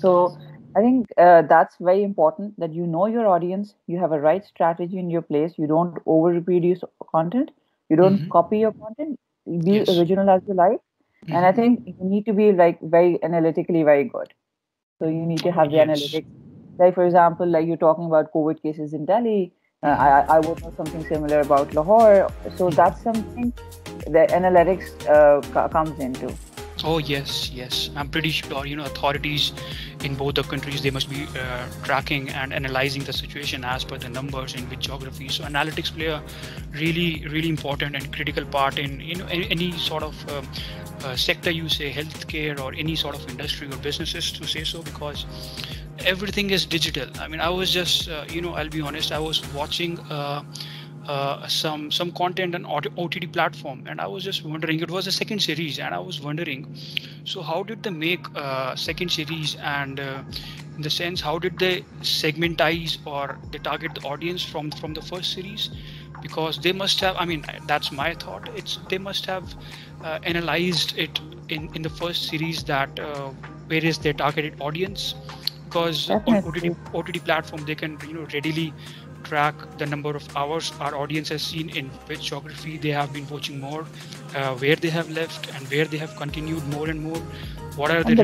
So 0.00 0.36
I 0.76 0.80
think 0.80 1.08
uh, 1.16 1.42
that's 1.42 1.76
very 1.80 2.02
important 2.02 2.58
that 2.58 2.72
you 2.74 2.86
know 2.86 3.06
your 3.06 3.26
audience, 3.26 3.74
you 3.86 3.98
have 3.98 4.12
a 4.12 4.20
right 4.20 4.44
strategy 4.44 4.98
in 4.98 5.08
your 5.08 5.22
place, 5.22 5.52
you 5.56 5.66
don't 5.66 5.94
overproduce 6.04 6.82
content, 7.10 7.50
you 7.88 7.96
don't 7.96 8.18
mm-hmm. 8.18 8.30
copy 8.30 8.58
your 8.58 8.72
content, 8.72 9.18
be 9.46 9.72
yes. 9.72 9.88
original 9.88 10.28
as 10.30 10.42
you 10.48 10.54
like. 10.54 10.78
Mm-hmm. 10.78 11.34
And 11.34 11.46
I 11.46 11.52
mm-hmm. 11.52 11.60
think 11.60 11.86
you 11.86 12.08
need 12.14 12.26
to 12.26 12.32
be 12.32 12.52
like 12.52 12.80
very 12.80 13.22
analytically 13.22 13.82
very 13.82 14.04
good. 14.04 14.32
So 14.98 15.08
you 15.08 15.26
need 15.26 15.40
to 15.40 15.52
have 15.52 15.70
the 15.70 15.76
yes. 15.76 15.88
analytics. 15.88 16.26
Like 16.78 16.94
for 16.94 17.04
example, 17.04 17.46
like 17.46 17.66
you're 17.66 17.76
talking 17.76 18.06
about 18.06 18.32
COVID 18.32 18.60
cases 18.62 18.94
in 18.94 19.04
Delhi. 19.04 19.52
Uh, 19.82 19.88
I, 19.88 20.36
I 20.36 20.40
would 20.40 20.62
know 20.62 20.72
something 20.76 21.04
similar 21.06 21.40
about 21.40 21.74
Lahore. 21.74 22.30
So 22.56 22.70
that's 22.70 23.02
something 23.02 23.52
that 24.08 24.30
analytics 24.30 24.88
uh, 25.06 25.68
comes 25.68 25.98
into. 26.00 26.34
Oh 26.86 26.98
yes, 26.98 27.50
yes. 27.50 27.88
I'm 27.96 28.10
pretty 28.10 28.28
sure 28.30 28.66
you 28.66 28.76
know 28.76 28.84
authorities 28.84 29.52
in 30.04 30.14
both 30.16 30.34
the 30.34 30.42
countries 30.42 30.82
they 30.82 30.90
must 30.90 31.08
be 31.08 31.26
uh, 31.42 31.66
tracking 31.82 32.28
and 32.28 32.52
analyzing 32.52 33.04
the 33.04 33.12
situation 33.12 33.64
as 33.64 33.84
per 33.84 33.96
the 33.96 34.10
numbers 34.10 34.54
in 34.54 34.68
which 34.68 34.80
geography. 34.80 35.28
So 35.30 35.44
analytics 35.44 35.90
play 35.96 36.06
a 36.06 36.22
really 36.72 37.26
really 37.28 37.48
important 37.48 37.96
and 37.96 38.12
critical 38.12 38.44
part 38.44 38.78
in 38.78 39.00
you 39.00 39.14
know 39.14 39.26
any, 39.30 39.50
any 39.50 39.72
sort 39.72 40.02
of 40.02 40.28
um, 40.30 40.46
uh, 41.04 41.16
sector 41.16 41.50
you 41.50 41.70
say 41.70 41.90
healthcare 41.90 42.60
or 42.60 42.74
any 42.74 42.96
sort 42.96 43.14
of 43.14 43.26
industry 43.30 43.66
or 43.66 43.78
businesses 43.78 44.30
to 44.32 44.46
say 44.46 44.62
so 44.62 44.82
because 44.82 45.24
everything 46.04 46.50
is 46.50 46.66
digital. 46.66 47.08
I 47.18 47.28
mean 47.28 47.40
I 47.40 47.48
was 47.48 47.70
just 47.70 48.10
uh, 48.10 48.26
you 48.28 48.42
know 48.42 48.52
I'll 48.52 48.68
be 48.68 48.82
honest 48.82 49.10
I 49.10 49.18
was 49.18 49.42
watching 49.54 49.98
uh, 51.06 51.46
some 51.48 51.90
some 51.90 52.10
content 52.12 52.54
on 52.54 52.64
OTT 52.96 53.26
platform, 53.26 53.84
and 53.86 54.00
I 54.00 54.06
was 54.06 54.24
just 54.24 54.44
wondering. 54.44 54.80
It 54.80 54.90
was 54.90 55.06
a 55.06 55.12
second 55.12 55.40
series, 55.42 55.78
and 55.78 55.94
I 55.94 55.98
was 55.98 56.20
wondering, 56.20 56.66
so 57.24 57.42
how 57.42 57.62
did 57.62 57.82
they 57.82 57.90
make 57.90 58.26
uh, 58.34 58.74
second 58.76 59.10
series, 59.10 59.56
and 59.56 60.00
uh, 60.00 60.22
in 60.76 60.82
the 60.82 60.90
sense, 60.90 61.20
how 61.20 61.38
did 61.38 61.58
they 61.58 61.82
segmentize 62.02 62.98
or 63.06 63.38
they 63.50 63.58
target 63.58 63.94
the 63.94 64.02
audience 64.02 64.42
from 64.42 64.70
from 64.70 64.94
the 64.94 65.02
first 65.02 65.32
series? 65.32 65.70
Because 66.20 66.58
they 66.58 66.72
must 66.72 67.00
have. 67.00 67.16
I 67.18 67.24
mean, 67.26 67.44
that's 67.66 67.90
my 67.92 68.14
thought. 68.14 68.48
It's 68.54 68.78
they 68.88 68.98
must 68.98 69.26
have 69.26 69.54
uh, 70.02 70.18
analyzed 70.22 70.96
it 70.96 71.20
in 71.48 71.68
in 71.74 71.82
the 71.82 71.90
first 71.90 72.28
series 72.28 72.64
that 72.64 72.98
uh, 72.98 73.30
where 73.66 73.84
is 73.84 73.98
their 73.98 74.12
targeted 74.14 74.54
audience 74.60 75.14
because 75.64 76.12
on 76.26 76.40
OTT, 76.44 76.76
OTT 76.94 77.20
platform 77.20 77.64
they 77.64 77.74
can 77.74 77.98
you 78.06 78.14
know 78.14 78.26
readily 78.32 78.72
track 79.24 79.54
the 79.78 79.86
number 79.86 80.14
of 80.20 80.36
hours 80.36 80.72
our 80.80 80.94
audience 80.94 81.28
has 81.30 81.42
seen 81.42 81.70
in 81.70 81.88
which 82.06 82.22
geography 82.30 82.76
they 82.78 82.90
have 82.90 83.12
been 83.12 83.28
watching 83.28 83.60
more, 83.60 83.86
uh, 84.34 84.54
where 84.56 84.76
they 84.76 84.90
have 84.90 85.10
left, 85.10 85.48
and 85.54 85.66
where 85.68 85.84
they 85.84 85.98
have 85.98 86.16
continued 86.16 86.66
more 86.68 86.88
and 86.88 87.00
more. 87.00 87.22
What 87.76 87.90
are 87.90 88.04
the 88.04 88.14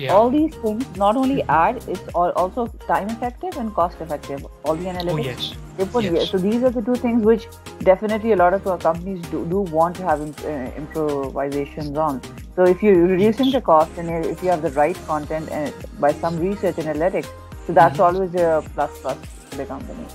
yeah. 0.00 0.12
all 0.14 0.30
these 0.30 0.54
things 0.56 0.84
not 0.96 1.16
only 1.16 1.42
add 1.54 1.82
it's 1.88 2.08
also 2.14 2.66
time 2.86 3.08
effective 3.14 3.56
and 3.62 3.74
cost 3.74 4.00
effective 4.00 4.46
all 4.64 4.76
the 4.76 4.86
analytics 4.92 5.12
oh, 5.12 5.28
yes. 5.30 5.54
they 5.76 5.86
put 5.96 6.04
yes. 6.04 6.30
so 6.30 6.38
these 6.38 6.62
are 6.62 6.70
the 6.70 6.82
two 6.82 6.94
things 6.94 7.24
which 7.30 7.46
definitely 7.90 8.32
a 8.32 8.36
lot 8.36 8.54
of 8.54 8.64
companies 8.80 9.26
do, 9.28 9.44
do 9.46 9.60
want 9.78 9.96
to 9.96 10.02
have 10.02 10.20
imp- 10.20 10.44
uh, 10.44 10.82
improvisations 10.82 11.96
on 11.96 12.22
so 12.56 12.64
if 12.64 12.82
you're 12.82 13.06
reducing 13.06 13.50
the 13.50 13.60
cost 13.60 13.90
and 13.98 14.26
if 14.26 14.42
you 14.42 14.48
have 14.48 14.62
the 14.62 14.70
right 14.70 14.96
content 15.06 15.48
and 15.50 15.74
by 15.98 16.12
some 16.12 16.38
research 16.38 16.76
analytics 16.76 17.28
so 17.66 17.72
that's 17.72 17.98
mm-hmm. 17.98 18.16
always 18.16 18.34
a 18.34 18.64
plus 18.74 18.98
plus 19.00 19.18
the 19.60 19.66
company. 19.66 20.06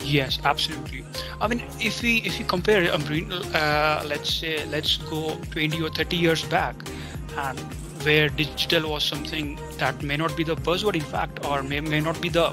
Yes, 0.00 0.38
absolutely. 0.44 1.04
I 1.40 1.48
mean, 1.48 1.62
if 1.80 2.02
we 2.02 2.16
if 2.30 2.38
we 2.38 2.44
compare, 2.44 2.82
uh, 2.92 4.02
let's 4.06 4.34
say 4.34 4.66
let's 4.66 4.96
go 5.12 5.22
20 5.50 5.82
or 5.82 5.90
30 5.90 6.16
years 6.16 6.44
back, 6.44 6.76
and 7.36 7.58
where 8.04 8.28
digital 8.28 8.90
was 8.90 9.04
something 9.04 9.58
that 9.78 10.02
may 10.02 10.16
not 10.16 10.36
be 10.36 10.44
the 10.44 10.56
buzzword, 10.56 10.94
in 10.94 11.08
fact, 11.14 11.44
or 11.46 11.62
may 11.62 11.80
may 11.80 12.00
not 12.00 12.20
be 12.20 12.28
the 12.28 12.46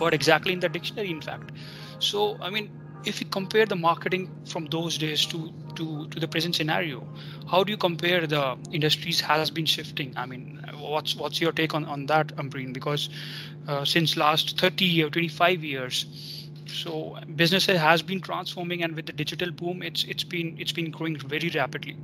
word 0.00 0.14
exactly 0.14 0.52
in 0.52 0.60
the 0.60 0.68
dictionary, 0.68 1.10
in 1.10 1.20
fact. 1.20 1.52
So, 1.98 2.36
I 2.40 2.50
mean, 2.50 2.70
if 3.04 3.20
you 3.20 3.26
compare 3.26 3.66
the 3.66 3.76
marketing 3.76 4.28
from 4.46 4.66
those 4.66 4.98
days 4.98 5.26
to 5.26 5.52
to 5.76 6.08
to 6.08 6.20
the 6.20 6.28
present 6.28 6.54
scenario, 6.60 7.06
how 7.50 7.62
do 7.64 7.72
you 7.72 7.78
compare 7.78 8.26
the 8.26 8.44
industries 8.72 9.20
has 9.20 9.50
been 9.50 9.66
shifting? 9.66 10.12
I 10.16 10.26
mean, 10.26 10.65
what's 10.90 11.16
what's 11.16 11.40
your 11.40 11.52
take 11.52 11.74
on 11.74 11.84
on 11.84 12.06
that, 12.06 12.34
Ambreen? 12.36 12.72
Because 12.72 13.08
uh, 13.68 13.84
since 13.84 14.16
last 14.16 14.58
30 14.60 15.04
or 15.04 15.10
25 15.10 15.64
years 15.64 16.06
so 16.68 17.16
business 17.36 17.66
has 17.66 18.02
been 18.02 18.20
transforming 18.20 18.82
and 18.82 18.94
with 18.94 19.06
the 19.06 19.12
digital 19.12 19.50
boom 19.50 19.82
it's 19.82 20.04
it's 20.04 20.24
been 20.24 20.56
it's 20.58 20.72
been 20.72 20.90
growing 20.90 21.16
very 21.16 21.50
rapidly 21.54 21.96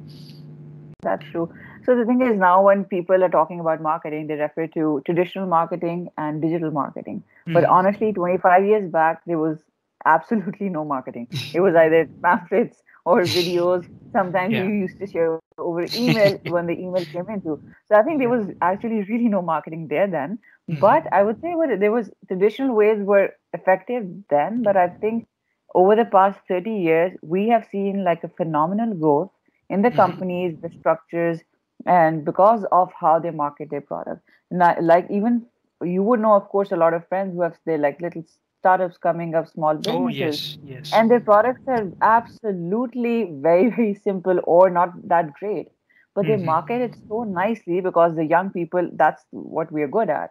that's 1.02 1.24
true 1.30 1.52
so 1.84 1.96
the 1.96 2.04
thing 2.04 2.22
is 2.22 2.38
now 2.38 2.62
when 2.62 2.84
people 2.84 3.24
are 3.24 3.28
talking 3.28 3.60
about 3.60 3.82
marketing 3.82 4.26
they 4.26 4.34
refer 4.34 4.66
to 4.66 5.02
traditional 5.04 5.46
marketing 5.46 6.08
and 6.16 6.40
digital 6.40 6.70
marketing 6.70 7.22
mm-hmm. 7.22 7.54
but 7.54 7.64
honestly 7.64 8.12
25 8.12 8.64
years 8.64 8.90
back 8.90 9.20
there 9.26 9.38
was 9.38 9.58
absolutely 10.04 10.68
no 10.68 10.84
marketing 10.84 11.26
it 11.54 11.60
was 11.60 11.74
either 11.74 12.08
pamphlets 12.22 12.82
or 13.04 13.22
videos 13.38 13.88
sometimes 14.12 14.52
yeah. 14.52 14.64
you 14.64 14.72
used 14.72 14.98
to 14.98 15.06
share 15.06 15.38
over 15.58 15.86
email 15.94 16.38
when 16.48 16.66
the 16.66 16.78
email 16.78 17.04
came 17.04 17.28
into 17.28 17.60
so 17.88 17.96
i 17.96 18.02
think 18.02 18.18
there 18.18 18.28
was 18.28 18.46
actually 18.60 19.02
really 19.04 19.28
no 19.28 19.42
marketing 19.42 19.88
there 19.88 20.06
then 20.06 20.38
Mm-hmm. 20.70 20.80
But 20.80 21.12
I 21.12 21.22
would 21.22 21.40
say 21.40 21.54
what 21.54 21.68
there 21.80 21.90
was 21.90 22.10
traditional 22.28 22.74
ways 22.74 22.98
were 23.02 23.30
effective 23.52 24.06
then, 24.30 24.62
but 24.62 24.76
I 24.76 24.88
think 24.88 25.26
over 25.74 25.96
the 25.96 26.04
past 26.04 26.38
30 26.48 26.70
years, 26.70 27.12
we 27.22 27.48
have 27.48 27.66
seen 27.70 28.04
like 28.04 28.22
a 28.22 28.28
phenomenal 28.28 28.94
growth 28.94 29.30
in 29.68 29.82
the 29.82 29.88
mm-hmm. 29.88 29.96
companies, 29.96 30.56
the 30.62 30.70
structures, 30.70 31.40
and 31.84 32.24
because 32.24 32.64
of 32.70 32.92
how 32.98 33.18
they 33.18 33.30
market 33.30 33.70
their 33.70 33.80
product. 33.80 34.22
Now, 34.50 34.76
like 34.80 35.06
even 35.10 35.46
you 35.82 36.02
would 36.04 36.20
know, 36.20 36.34
of 36.34 36.48
course, 36.48 36.70
a 36.70 36.76
lot 36.76 36.94
of 36.94 37.08
friends 37.08 37.34
who 37.34 37.42
have 37.42 37.58
their 37.66 37.78
like 37.78 38.00
little 38.00 38.24
startups 38.62 38.96
coming 38.96 39.34
up, 39.34 39.48
small 39.48 39.76
businesses. 39.76 40.00
Oh, 40.00 40.08
yes, 40.08 40.58
yes. 40.64 40.92
And 40.94 41.10
their 41.10 41.24
products 41.28 41.62
are 41.66 41.86
absolutely 42.00 43.30
very, 43.46 43.70
very 43.76 43.94
simple 43.94 44.38
or 44.44 44.70
not 44.70 44.90
that 45.08 45.32
great. 45.34 45.68
But 46.14 46.26
mm-hmm. 46.26 46.40
they 46.40 46.44
market 46.44 46.80
it 46.86 46.96
so 47.08 47.24
nicely 47.24 47.80
because 47.80 48.14
the 48.14 48.24
young 48.24 48.50
people, 48.50 48.88
that's 48.94 49.24
what 49.30 49.72
we 49.72 49.82
are 49.82 49.88
good 49.88 50.10
at. 50.10 50.30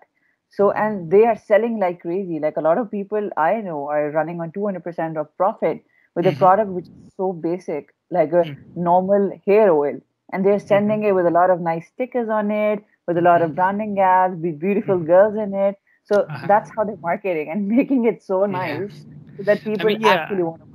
So, 0.50 0.72
and 0.72 1.12
they 1.12 1.26
are 1.26 1.38
selling 1.38 1.80
like 1.80 2.02
crazy. 2.02 2.40
Like 2.40 2.58
a 2.58 2.62
lot 2.62 2.78
of 2.78 2.92
people 2.92 3.30
I 3.36 3.54
know 3.68 3.88
are 3.90 4.12
running 4.12 4.40
on 4.40 4.52
200% 4.52 5.20
of 5.20 5.36
profit 5.36 5.84
with 6.16 6.26
mm-hmm. 6.26 6.36
a 6.36 6.46
product 6.46 6.72
which 6.72 6.86
is 6.86 7.14
so 7.18 7.34
basic, 7.34 7.94
like 8.12 8.32
a 8.32 8.44
mm-hmm. 8.44 8.84
normal 8.90 9.32
hair 9.46 9.74
oil. 9.74 10.00
And 10.32 10.46
they're 10.46 10.60
sending 10.60 11.00
mm-hmm. 11.00 11.10
it 11.10 11.16
with 11.16 11.26
a 11.26 11.38
lot 11.40 11.50
of 11.50 11.60
nice 11.60 11.88
stickers 11.88 12.30
on 12.30 12.52
it, 12.52 12.84
with 13.08 13.18
a 13.18 13.22
lot 13.30 13.42
of 13.42 13.50
mm-hmm. 13.50 13.56
branding 13.56 14.00
ads, 14.00 14.36
with 14.42 14.60
beautiful 14.60 14.96
mm-hmm. 14.96 15.14
girls 15.16 15.36
in 15.36 15.54
it. 15.54 15.76
So 16.04 16.22
uh-huh. 16.22 16.48
that's 16.48 16.70
how 16.76 16.84
they're 16.84 16.98
marketing 16.98 17.50
and 17.50 17.68
making 17.78 18.06
it 18.06 18.24
so 18.24 18.46
nice 18.46 18.92
yeah. 18.92 19.38
so 19.38 19.44
that 19.44 19.64
people 19.64 19.82
I 19.82 19.84
mean, 19.84 20.02
yeah. 20.02 20.10
actually 20.10 20.44
want 20.44 20.62
to. 20.62 20.68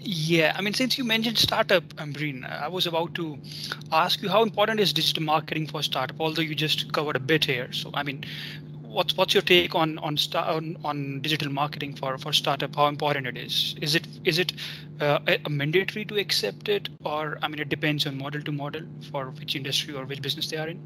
Yeah, 0.00 0.54
I 0.56 0.60
mean, 0.60 0.74
since 0.74 0.96
you 0.96 1.02
mentioned 1.02 1.38
startup, 1.38 1.82
Ambreen, 1.98 2.44
I 2.44 2.68
was 2.68 2.86
about 2.86 3.14
to 3.14 3.36
ask 3.90 4.22
you 4.22 4.28
how 4.28 4.44
important 4.44 4.78
is 4.78 4.92
digital 4.92 5.24
marketing 5.24 5.66
for 5.66 5.82
startup, 5.82 6.20
although 6.20 6.42
you 6.42 6.54
just 6.54 6.92
covered 6.92 7.16
a 7.16 7.20
bit 7.20 7.44
here. 7.44 7.72
So, 7.72 7.90
I 7.92 8.04
mean, 8.04 8.24
what's 8.82 9.16
what's 9.16 9.34
your 9.34 9.42
take 9.42 9.74
on 9.74 9.98
on, 9.98 10.16
on 10.34 10.76
on 10.84 11.20
digital 11.20 11.50
marketing 11.50 11.94
for 11.94 12.16
for 12.16 12.32
startup? 12.32 12.76
How 12.76 12.86
important 12.86 13.26
it 13.26 13.36
is? 13.36 13.74
Is 13.80 13.96
it 13.96 14.06
is 14.24 14.38
it 14.38 14.52
uh, 15.00 15.18
a 15.44 15.50
mandatory 15.50 16.04
to 16.04 16.16
accept 16.16 16.68
it, 16.68 16.88
or 17.04 17.38
I 17.42 17.48
mean, 17.48 17.58
it 17.58 17.68
depends 17.68 18.06
on 18.06 18.18
model 18.18 18.40
to 18.42 18.52
model 18.52 18.82
for 19.10 19.30
which 19.30 19.56
industry 19.56 19.94
or 19.94 20.04
which 20.04 20.22
business 20.22 20.48
they 20.48 20.58
are 20.58 20.68
in. 20.68 20.80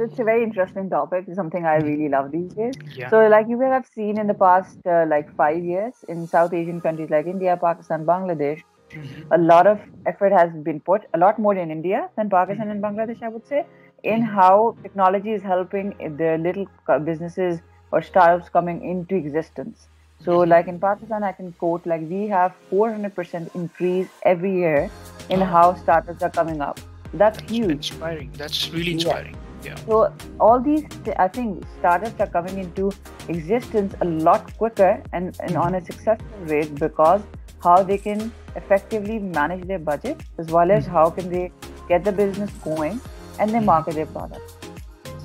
It's 0.00 0.18
a 0.18 0.24
very 0.24 0.42
interesting 0.42 0.88
topic. 0.90 1.24
It's 1.26 1.36
something 1.36 1.66
I 1.66 1.76
really 1.76 2.08
love 2.08 2.30
these 2.30 2.52
days. 2.52 2.74
Yeah. 2.94 3.10
So, 3.10 3.26
like 3.26 3.48
you 3.48 3.58
will 3.58 3.70
have 3.70 3.86
seen 3.86 4.18
in 4.18 4.26
the 4.26 4.34
past, 4.34 4.78
uh, 4.86 5.04
like 5.08 5.34
five 5.36 5.62
years 5.62 5.94
in 6.08 6.26
South 6.26 6.52
Asian 6.52 6.80
countries 6.80 7.10
like 7.10 7.26
India, 7.26 7.56
Pakistan, 7.56 8.06
Bangladesh, 8.06 8.62
mm-hmm. 8.90 9.32
a 9.32 9.38
lot 9.38 9.66
of 9.66 9.80
effort 10.06 10.32
has 10.32 10.52
been 10.52 10.80
put, 10.80 11.06
a 11.14 11.18
lot 11.18 11.38
more 11.38 11.54
in 11.54 11.70
India 11.70 12.08
than 12.16 12.30
Pakistan 12.30 12.68
mm-hmm. 12.68 12.84
and 12.84 12.98
Bangladesh, 12.98 13.22
I 13.22 13.28
would 13.28 13.46
say, 13.46 13.66
in 14.02 14.22
how 14.22 14.76
technology 14.82 15.32
is 15.32 15.42
helping 15.42 15.94
the 16.16 16.38
little 16.38 16.66
businesses 17.00 17.60
or 17.90 18.02
startups 18.02 18.48
coming 18.48 18.84
into 18.84 19.16
existence. 19.16 19.88
So, 20.20 20.38
like 20.38 20.66
in 20.66 20.80
Pakistan, 20.80 21.22
I 21.22 21.32
can 21.32 21.52
quote 21.52 21.86
like 21.86 22.02
we 22.08 22.26
have 22.28 22.54
400% 22.70 23.54
increase 23.54 24.08
every 24.22 24.52
year 24.52 24.90
in 25.30 25.40
how 25.40 25.74
startups 25.74 26.22
are 26.22 26.30
coming 26.30 26.60
up. 26.60 26.80
That's, 27.14 27.38
That's 27.38 27.50
huge. 27.50 27.90
Inspiring. 27.90 28.32
That's 28.36 28.70
really 28.70 28.92
inspiring. 28.92 29.34
Yeah. 29.34 29.47
Yeah. 29.62 29.74
So 29.86 30.12
all 30.40 30.60
these, 30.60 30.84
I 31.18 31.28
think, 31.28 31.64
startups 31.78 32.20
are 32.20 32.26
coming 32.26 32.58
into 32.58 32.92
existence 33.28 33.94
a 34.00 34.04
lot 34.04 34.56
quicker 34.56 35.02
and, 35.12 35.36
and 35.40 35.56
on 35.56 35.74
a 35.74 35.84
successful 35.84 36.38
rate 36.42 36.74
because 36.74 37.22
how 37.62 37.82
they 37.82 37.98
can 37.98 38.32
effectively 38.56 39.18
manage 39.18 39.66
their 39.66 39.78
budget 39.78 40.22
as 40.38 40.46
well 40.46 40.70
as 40.70 40.84
mm-hmm. 40.84 40.92
how 40.92 41.10
can 41.10 41.30
they 41.30 41.50
get 41.88 42.04
the 42.04 42.12
business 42.12 42.50
going 42.64 43.00
and 43.40 43.50
they 43.50 43.60
market 43.60 43.94
their 43.94 44.06
product. 44.06 44.58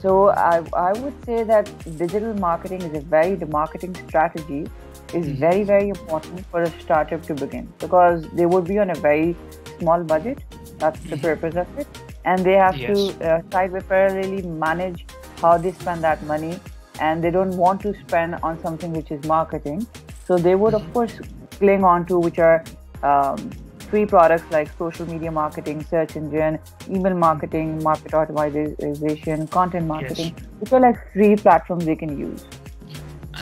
So 0.01 0.29
I, 0.29 0.61
I 0.73 0.93
would 0.93 1.13
say 1.25 1.43
that 1.43 1.69
digital 1.97 2.33
marketing 2.33 2.81
is 2.81 2.93
a 2.97 3.01
very 3.01 3.35
the 3.35 3.45
marketing 3.45 3.95
strategy 4.07 4.67
is 5.13 5.27
mm-hmm. 5.27 5.39
very 5.39 5.63
very 5.63 5.89
important 5.89 6.45
for 6.47 6.63
a 6.63 6.71
startup 6.81 7.23
to 7.27 7.33
begin 7.33 7.71
because 7.79 8.27
they 8.33 8.45
would 8.45 8.65
be 8.65 8.79
on 8.79 8.89
a 8.89 8.95
very 8.95 9.35
small 9.79 10.03
budget. 10.03 10.43
That's 10.77 10.99
the 11.01 11.15
mm-hmm. 11.15 11.21
purpose 11.21 11.55
of 11.55 11.79
it, 11.79 11.87
and 12.25 12.45
they 12.45 12.53
have 12.53 12.77
yes. 12.77 12.97
to 12.97 13.29
uh, 13.29 13.41
side 13.51 13.73
by 13.73 13.79
parallelly 13.79 14.43
manage 14.43 15.05
how 15.41 15.57
they 15.57 15.71
spend 15.71 16.03
that 16.03 16.23
money, 16.23 16.59
and 16.99 17.23
they 17.23 17.31
don't 17.31 17.55
want 17.57 17.81
to 17.81 17.93
spend 18.01 18.35
on 18.43 18.61
something 18.61 18.93
which 18.93 19.11
is 19.11 19.23
marketing. 19.25 19.85
So 20.25 20.37
they 20.37 20.55
would 20.55 20.73
of 20.73 20.81
mm-hmm. 20.81 20.93
course 20.93 21.19
cling 21.59 21.83
on 21.83 22.05
to 22.07 22.19
which 22.19 22.39
are 22.39 22.63
um, 23.03 23.51
free 23.89 24.05
products 24.05 24.43
like 24.51 24.69
social 24.77 25.05
media 25.05 25.31
marketing, 25.31 25.83
search 25.83 26.15
engine, 26.15 26.59
email 26.89 27.13
marketing, 27.13 27.83
market 27.83 28.11
optimization, 28.11 29.49
content 29.51 29.85
marketing, 29.85 30.33
yes. 30.35 30.47
which 30.59 30.73
are 30.73 30.79
like 30.79 30.97
free 31.13 31.35
platforms 31.35 31.85
they 31.85 31.95
can 31.95 32.17
use. 32.17 32.45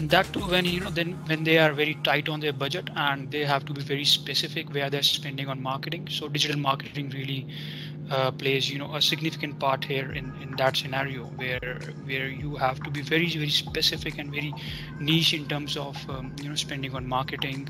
And 0.01 0.10
that 0.10 0.34
too, 0.34 0.39
when 0.39 0.65
you 0.65 0.79
know, 0.79 0.89
then 0.89 1.12
when 1.27 1.43
they 1.43 1.60
are 1.60 1.74
very 1.74 1.93
tight 2.03 2.27
on 2.27 2.39
their 2.39 2.53
budget 2.53 2.89
and 2.96 3.29
they 3.29 3.46
have 3.46 3.65
to 3.65 3.74
be 3.74 3.81
very 3.81 4.03
specific 4.03 4.74
where 4.74 4.89
they're 4.89 5.03
spending 5.03 5.48
on 5.48 5.62
marketing. 5.62 6.08
So 6.10 6.27
digital 6.27 6.60
marketing 6.60 7.12
really 7.12 7.48
uh, 8.10 8.31
plays, 8.31 8.67
you 8.67 8.79
know, 8.79 8.96
a 8.96 9.01
significant 9.01 9.60
part 9.60 9.84
here 9.84 10.12
in, 10.12 10.34
in 10.41 10.55
that 10.55 10.75
scenario 10.75 11.25
where 11.41 11.77
where 12.05 12.27
you 12.29 12.55
have 12.55 12.81
to 12.81 12.89
be 12.89 13.03
very 13.03 13.29
very 13.29 13.51
specific 13.51 14.17
and 14.17 14.31
very 14.31 14.51
niche 15.00 15.36
in 15.36 15.48
terms 15.48 15.77
of 15.77 15.96
um, 16.10 16.36
you 16.41 16.50
know 16.50 16.55
spending 16.55 16.96
on 16.96 17.08
marketing 17.08 17.70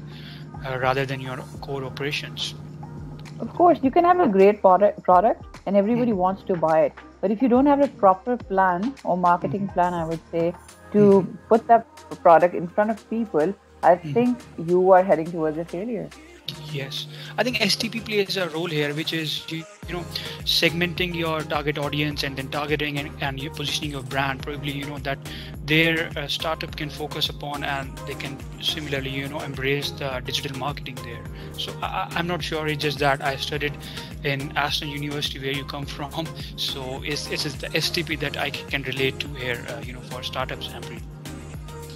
uh, 0.65 0.79
rather 0.79 1.05
than 1.05 1.19
your 1.19 1.37
core 1.59 1.83
operations. 1.83 2.53
Of 3.41 3.53
course, 3.53 3.79
you 3.83 3.91
can 3.91 4.05
have 4.05 4.21
a 4.21 4.29
great 4.29 4.61
product, 4.61 5.03
product 5.03 5.43
and 5.65 5.75
everybody 5.75 6.11
mm-hmm. 6.11 6.27
wants 6.27 6.43
to 6.43 6.55
buy 6.55 6.83
it. 6.83 6.93
But 7.19 7.31
if 7.31 7.41
you 7.41 7.49
don't 7.49 7.65
have 7.65 7.81
a 7.81 7.87
proper 7.87 8.37
plan 8.37 8.93
or 9.03 9.17
marketing 9.17 9.65
mm-hmm. 9.65 9.73
plan, 9.73 9.93
I 9.93 10.05
would 10.05 10.21
say, 10.31 10.53
to 10.93 11.27
put 11.49 11.67
that 11.67 11.85
product 12.21 12.55
in 12.55 12.67
front 12.67 12.91
of 12.91 13.09
people, 13.09 13.53
I 13.83 13.95
mm-hmm. 13.95 14.13
think 14.13 14.39
you 14.57 14.91
are 14.91 15.03
heading 15.03 15.31
towards 15.31 15.57
a 15.57 15.65
failure. 15.65 16.09
Yes, 16.71 17.07
I 17.37 17.43
think 17.43 17.57
STP 17.57 18.05
plays 18.05 18.37
a 18.37 18.47
role 18.49 18.67
here, 18.67 18.93
which 18.93 19.11
is 19.11 19.43
you, 19.51 19.63
you 19.87 19.93
know 19.93 20.03
segmenting 20.45 21.13
your 21.13 21.41
target 21.41 21.77
audience 21.77 22.23
and 22.23 22.37
then 22.37 22.47
targeting 22.47 22.97
and, 22.97 23.11
and 23.21 23.39
positioning 23.55 23.91
your 23.91 24.03
brand. 24.03 24.41
Probably 24.41 24.71
you 24.71 24.85
know 24.85 24.99
that 24.99 25.19
their 25.65 26.09
uh, 26.15 26.27
startup 26.27 26.77
can 26.77 26.89
focus 26.89 27.29
upon 27.29 27.65
and 27.65 27.97
they 28.07 28.13
can 28.13 28.37
similarly 28.61 29.09
you 29.09 29.27
know 29.27 29.41
embrace 29.41 29.91
the 29.91 30.21
digital 30.25 30.57
marketing 30.57 30.95
there. 31.03 31.23
So 31.57 31.73
I, 31.81 32.07
am 32.15 32.27
not 32.27 32.41
sure. 32.41 32.67
It's 32.67 32.81
just 32.81 32.99
that 32.99 33.21
I 33.21 33.35
studied 33.35 33.73
in 34.23 34.55
Aston 34.55 34.89
University 34.89 35.39
where 35.39 35.51
you 35.51 35.65
come 35.65 35.85
from. 35.85 36.27
So 36.55 37.01
it's 37.03 37.27
it's 37.31 37.43
the 37.43 37.67
STP 37.69 38.19
that 38.19 38.37
I 38.37 38.49
can 38.49 38.83
relate 38.83 39.19
to 39.19 39.27
here. 39.29 39.65
Uh, 39.69 39.81
you 39.81 39.93
know 39.93 40.01
for 40.11 40.23
startups, 40.23 40.69
Ambreen. 40.69 41.01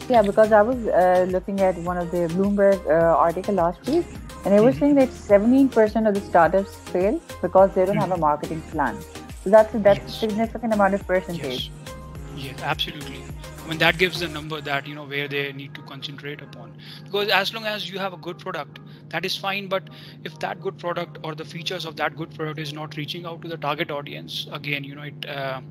Yeah, 0.10 0.22
because 0.22 0.52
I 0.52 0.62
was 0.62 0.78
uh, 0.88 1.26
looking 1.30 1.62
at 1.62 1.76
one 1.78 1.98
of 1.98 2.12
the 2.12 2.28
Bloomberg 2.34 2.80
uh, 2.86 3.18
article 3.18 3.56
last 3.56 3.84
week, 3.88 4.06
and 4.46 4.54
they 4.54 4.60
were 4.60 4.70
mm-hmm. 4.70 4.80
saying 4.80 4.96
that 4.96 5.10
17% 5.10 6.08
of 6.08 6.14
the 6.14 6.22
startups 6.22 6.76
fail 6.92 7.20
because 7.42 7.74
they 7.74 7.84
don't 7.84 7.96
mm-hmm. 7.96 8.02
have 8.02 8.12
a 8.12 8.14
mm-hmm. 8.14 8.22
marketing 8.22 8.62
plan. 8.64 8.96
So 9.44 9.50
that's 9.50 9.74
that's 9.74 10.00
yes. 10.00 10.10
a 10.10 10.20
significant 10.20 10.74
amount 10.74 10.94
of 10.94 11.06
percentage. 11.08 11.72
Yes. 11.72 11.96
Yeah, 12.36 12.54
absolutely. 12.64 13.24
I 13.64 13.68
mean 13.68 13.80
that 13.80 13.98
gives 13.98 14.20
the 14.20 14.28
number 14.28 14.62
that 14.62 14.88
you 14.88 14.94
know 14.94 15.06
where 15.06 15.28
they 15.28 15.52
need 15.54 15.74
to 15.76 15.82
concentrate 15.82 16.42
upon. 16.42 16.78
Because 17.04 17.30
as 17.30 17.54
long 17.54 17.66
as 17.66 17.90
you 17.90 17.98
have 17.98 18.14
a 18.14 18.18
good 18.18 18.38
product, 18.38 18.80
that 19.10 19.26
is 19.26 19.36
fine. 19.36 19.68
But 19.68 19.90
if 20.24 20.38
that 20.40 20.62
good 20.62 20.78
product 20.78 21.18
or 21.24 21.34
the 21.34 21.46
features 21.46 21.86
of 21.86 21.96
that 21.96 22.16
good 22.16 22.34
product 22.36 22.60
is 22.60 22.74
not 22.74 22.98
reaching 22.98 23.26
out 23.26 23.42
to 23.42 23.48
the 23.48 23.58
target 23.58 23.90
audience, 23.90 24.48
again, 24.52 24.84
you 24.84 24.96
know, 24.96 25.04
it 25.04 25.28
uh, 25.28 25.62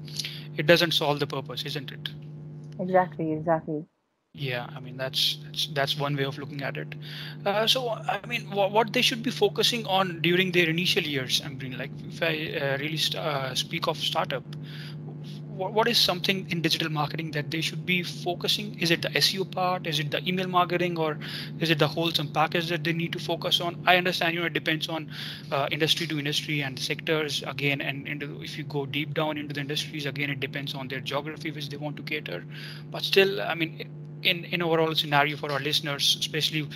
it 0.56 0.66
doesn't 0.66 0.94
solve 0.94 1.20
the 1.20 1.26
purpose, 1.26 1.64
isn't 1.64 1.92
it? 1.92 2.10
Exactly. 2.80 3.32
Exactly. 3.32 3.84
Yeah, 4.36 4.66
I 4.74 4.80
mean 4.80 4.96
that's 4.96 5.38
that's 5.74 5.96
one 5.96 6.16
way 6.16 6.24
of 6.24 6.38
looking 6.38 6.62
at 6.62 6.76
it. 6.76 6.94
Uh, 7.46 7.66
so 7.68 7.90
I 7.90 8.20
mean, 8.26 8.50
what, 8.50 8.72
what 8.72 8.92
they 8.92 9.00
should 9.00 9.22
be 9.22 9.30
focusing 9.30 9.86
on 9.86 10.20
during 10.22 10.50
their 10.50 10.68
initial 10.68 11.04
years. 11.04 11.40
I 11.44 11.48
mean, 11.50 11.78
like 11.78 11.92
if 12.08 12.20
I 12.20 12.32
uh, 12.58 12.78
really 12.78 12.98
uh, 13.16 13.54
speak 13.54 13.86
of 13.86 13.96
startup, 13.96 14.42
what, 15.56 15.86
is 15.86 15.98
something 15.98 16.50
in 16.50 16.62
digital 16.62 16.90
marketing 16.90 17.30
that 17.30 17.52
they 17.52 17.60
should 17.60 17.86
be 17.86 18.02
focusing? 18.02 18.76
Is 18.80 18.90
it 18.90 19.02
the 19.02 19.10
SEO 19.10 19.48
part? 19.48 19.86
Is 19.86 20.00
it 20.00 20.10
the 20.10 20.20
email 20.28 20.48
marketing, 20.48 20.98
or 20.98 21.16
is 21.60 21.70
it 21.70 21.78
the 21.78 21.86
wholesome 21.86 22.26
package 22.32 22.68
that 22.70 22.82
they 22.82 22.92
need 22.92 23.12
to 23.12 23.20
focus 23.20 23.60
on? 23.60 23.80
I 23.86 23.96
understand, 23.96 24.34
you 24.34 24.40
know, 24.40 24.46
it 24.46 24.52
depends 24.52 24.88
on 24.88 25.12
uh, 25.52 25.68
industry 25.70 26.08
to 26.08 26.18
industry 26.18 26.60
and 26.60 26.76
sectors 26.76 27.44
again, 27.46 27.80
and 27.80 28.08
into, 28.08 28.42
if 28.42 28.58
you 28.58 28.64
go 28.64 28.84
deep 28.84 29.14
down 29.14 29.38
into 29.38 29.54
the 29.54 29.60
industries, 29.60 30.06
again, 30.06 30.28
it 30.28 30.40
depends 30.40 30.74
on 30.74 30.88
their 30.88 31.00
geography 31.00 31.52
which 31.52 31.68
they 31.68 31.76
want 31.76 31.96
to 31.98 32.02
cater. 32.02 32.44
But 32.90 33.04
still, 33.04 33.40
I 33.40 33.54
mean, 33.54 33.88
in 34.24 34.44
in 34.44 34.62
overall 34.62 34.94
scenario 34.94 35.36
for 35.36 35.52
our 35.52 35.60
listeners, 35.60 36.16
especially 36.20 36.66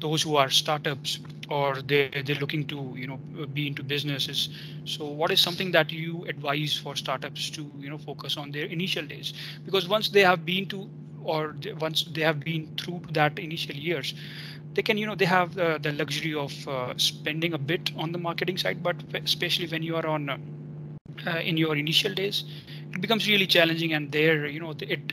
those 0.00 0.22
who 0.22 0.36
are 0.36 0.50
startups 0.50 1.18
or 1.48 1.82
they 1.82 2.08
they're 2.26 2.42
looking 2.44 2.64
to 2.66 2.94
you 2.96 3.06
know 3.06 3.18
be 3.52 3.66
into 3.66 3.82
businesses. 3.82 4.48
So 4.84 5.06
what 5.06 5.30
is 5.30 5.40
something 5.40 5.72
that 5.72 5.92
you 5.92 6.24
advise 6.28 6.76
for 6.76 6.96
startups 6.96 7.50
to 7.50 7.70
you 7.78 7.90
know 7.90 7.98
focus 7.98 8.36
on 8.36 8.52
their 8.52 8.66
initial 8.66 9.06
days? 9.06 9.32
Because 9.64 9.88
once 9.88 10.08
they 10.08 10.20
have 10.20 10.44
been 10.44 10.66
to 10.66 10.88
or 11.24 11.54
once 11.80 12.04
they 12.04 12.22
have 12.22 12.40
been 12.40 12.68
through 12.76 13.02
that 13.12 13.38
initial 13.38 13.74
years 13.74 14.14
they 14.74 14.82
can 14.82 14.98
you 14.98 15.06
know 15.06 15.14
they 15.14 15.24
have 15.24 15.54
the, 15.54 15.78
the 15.82 15.92
luxury 15.92 16.34
of 16.34 16.68
uh, 16.68 16.92
spending 16.96 17.52
a 17.54 17.58
bit 17.58 17.90
on 17.96 18.12
the 18.12 18.18
marketing 18.18 18.56
side 18.58 18.82
but 18.82 18.96
especially 19.24 19.66
when 19.66 19.82
you 19.82 19.96
are 19.96 20.06
on 20.06 20.28
uh, 20.30 21.38
in 21.38 21.56
your 21.56 21.76
initial 21.76 22.12
days 22.14 22.44
it 22.92 23.00
becomes 23.00 23.26
really 23.28 23.46
challenging 23.46 23.92
and 23.92 24.12
there 24.12 24.46
you 24.46 24.60
know 24.60 24.74
it 24.80 25.12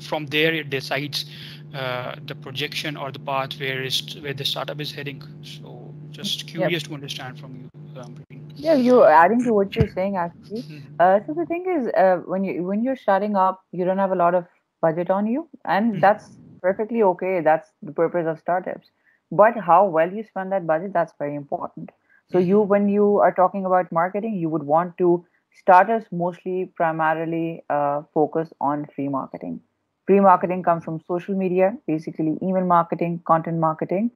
from 0.00 0.26
there 0.26 0.54
it 0.54 0.70
decides 0.70 1.26
uh, 1.74 2.14
the 2.26 2.34
projection 2.34 2.96
or 2.96 3.12
the 3.12 3.18
path 3.18 3.58
where 3.60 3.82
is 3.82 4.16
where 4.20 4.34
the 4.34 4.44
startup 4.44 4.80
is 4.80 4.92
heading. 4.92 5.22
So 5.42 5.94
just 6.10 6.46
curious 6.46 6.82
yep. 6.82 6.88
to 6.88 6.94
understand 6.94 7.38
from 7.38 7.56
you. 7.56 8.00
Um, 8.00 8.14
yeah, 8.54 8.74
you're 8.74 9.08
adding 9.08 9.42
to 9.44 9.52
what 9.52 9.74
you're 9.74 9.92
saying 9.92 10.16
actually. 10.16 10.62
Mm-hmm. 10.62 10.94
Uh, 10.98 11.20
so 11.26 11.34
the 11.34 11.46
thing 11.46 11.64
is, 11.78 11.88
uh, 11.88 12.16
when 12.26 12.44
you 12.44 12.62
when 12.62 12.82
you're 12.82 12.96
starting 12.96 13.36
up, 13.36 13.62
you 13.72 13.84
don't 13.84 13.98
have 13.98 14.12
a 14.12 14.16
lot 14.16 14.34
of 14.34 14.46
budget 14.80 15.10
on 15.10 15.26
you, 15.26 15.48
and 15.64 15.92
mm-hmm. 15.92 16.00
that's 16.00 16.30
perfectly 16.62 17.02
okay. 17.02 17.40
That's 17.40 17.70
the 17.82 17.92
purpose 17.92 18.26
of 18.26 18.38
startups. 18.38 18.90
But 19.30 19.58
how 19.58 19.86
well 19.86 20.12
you 20.12 20.22
spend 20.22 20.52
that 20.52 20.66
budget, 20.66 20.92
that's 20.92 21.12
very 21.18 21.34
important. 21.34 21.90
So 22.30 22.38
you, 22.38 22.58
mm-hmm. 22.58 22.68
when 22.70 22.88
you 22.88 23.18
are 23.18 23.32
talking 23.32 23.64
about 23.66 23.90
marketing, 23.92 24.36
you 24.36 24.48
would 24.48 24.62
want 24.62 24.96
to 24.98 25.24
startups 25.58 26.06
mostly 26.12 26.70
primarily 26.76 27.64
uh, 27.70 28.02
focus 28.12 28.52
on 28.60 28.86
free 28.94 29.08
marketing. 29.08 29.60
Free 30.06 30.20
marketing 30.20 30.62
comes 30.62 30.84
from 30.84 31.00
social 31.06 31.34
media, 31.34 31.76
basically 31.86 32.38
email 32.42 32.64
marketing, 32.64 33.22
content 33.26 33.58
marketing, 33.58 34.10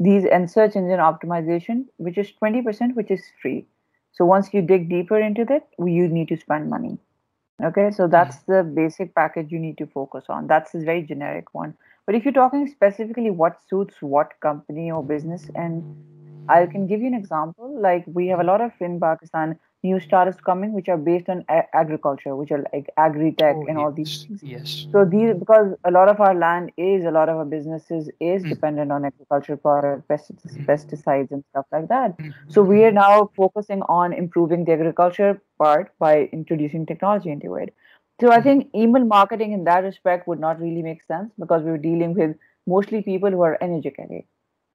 these 0.00 0.24
and 0.24 0.50
search 0.50 0.76
engine 0.76 0.98
optimization, 0.98 1.86
which 1.98 2.18
is 2.18 2.32
20%, 2.42 2.94
which 2.94 3.10
is 3.10 3.22
free. 3.40 3.66
So 4.12 4.24
once 4.24 4.52
you 4.52 4.62
dig 4.62 4.88
deeper 4.88 5.18
into 5.18 5.44
that, 5.44 5.68
you 5.78 6.08
need 6.08 6.28
to 6.28 6.36
spend 6.36 6.68
money. 6.68 6.98
Okay, 7.62 7.90
so 7.90 8.06
that's 8.06 8.36
mm-hmm. 8.36 8.52
the 8.52 8.62
basic 8.64 9.14
package 9.14 9.50
you 9.50 9.58
need 9.58 9.78
to 9.78 9.86
focus 9.86 10.24
on. 10.28 10.46
That's 10.46 10.74
a 10.74 10.78
very 10.78 11.02
generic 11.02 11.54
one. 11.54 11.74
But 12.04 12.14
if 12.14 12.24
you're 12.24 12.34
talking 12.34 12.66
specifically 12.66 13.30
what 13.30 13.58
suits 13.68 13.96
what 14.00 14.32
company 14.40 14.90
or 14.90 15.02
business, 15.02 15.48
and 15.54 15.82
I 16.48 16.66
can 16.66 16.86
give 16.86 17.00
you 17.00 17.06
an 17.06 17.14
example. 17.14 17.80
Like 17.80 18.04
we 18.06 18.28
have 18.28 18.40
a 18.40 18.44
lot 18.44 18.60
of 18.60 18.72
in 18.80 19.00
Pakistan 19.00 19.58
new 19.86 19.98
startups 20.04 20.40
coming 20.48 20.72
which 20.72 20.88
are 20.94 20.96
based 21.08 21.28
on 21.34 21.44
a- 21.56 21.76
agriculture 21.80 22.34
which 22.40 22.52
are 22.56 22.62
like 22.72 22.90
agri-tech 23.04 23.56
oh, 23.56 23.66
and 23.68 23.78
all 23.78 23.92
these 23.98 24.12
things 24.24 24.42
yes 24.42 24.74
so 24.92 25.04
these 25.14 25.34
because 25.42 25.72
a 25.84 25.92
lot 25.96 26.08
of 26.12 26.20
our 26.26 26.34
land 26.34 26.72
is 26.76 27.04
a 27.04 27.10
lot 27.16 27.28
of 27.28 27.36
our 27.42 27.48
businesses 27.54 28.10
is 28.20 28.42
mm. 28.42 28.48
dependent 28.48 28.92
on 28.92 29.04
agricultural 29.04 29.58
products 29.58 30.04
pesticides, 30.10 30.58
mm. 30.58 30.66
pesticides 30.66 31.30
and 31.30 31.44
stuff 31.50 31.66
like 31.72 31.88
that 31.88 32.16
mm. 32.18 32.32
so 32.48 32.62
we 32.62 32.84
are 32.84 32.92
now 32.92 33.30
focusing 33.36 33.82
on 33.82 34.12
improving 34.12 34.64
the 34.64 34.72
agriculture 34.72 35.40
part 35.58 35.92
by 35.98 36.14
introducing 36.40 36.86
technology 36.86 37.30
into 37.30 37.54
it 37.54 37.74
so 38.20 38.32
i 38.32 38.40
think 38.40 38.68
email 38.74 39.04
marketing 39.04 39.52
in 39.52 39.64
that 39.64 39.84
respect 39.90 40.26
would 40.28 40.40
not 40.40 40.60
really 40.60 40.82
make 40.82 41.02
sense 41.02 41.30
because 41.38 41.62
we 41.62 41.70
we're 41.70 41.84
dealing 41.90 42.14
with 42.14 42.34
mostly 42.66 43.02
people 43.02 43.30
who 43.30 43.42
are 43.42 43.56
energetic 43.60 44.26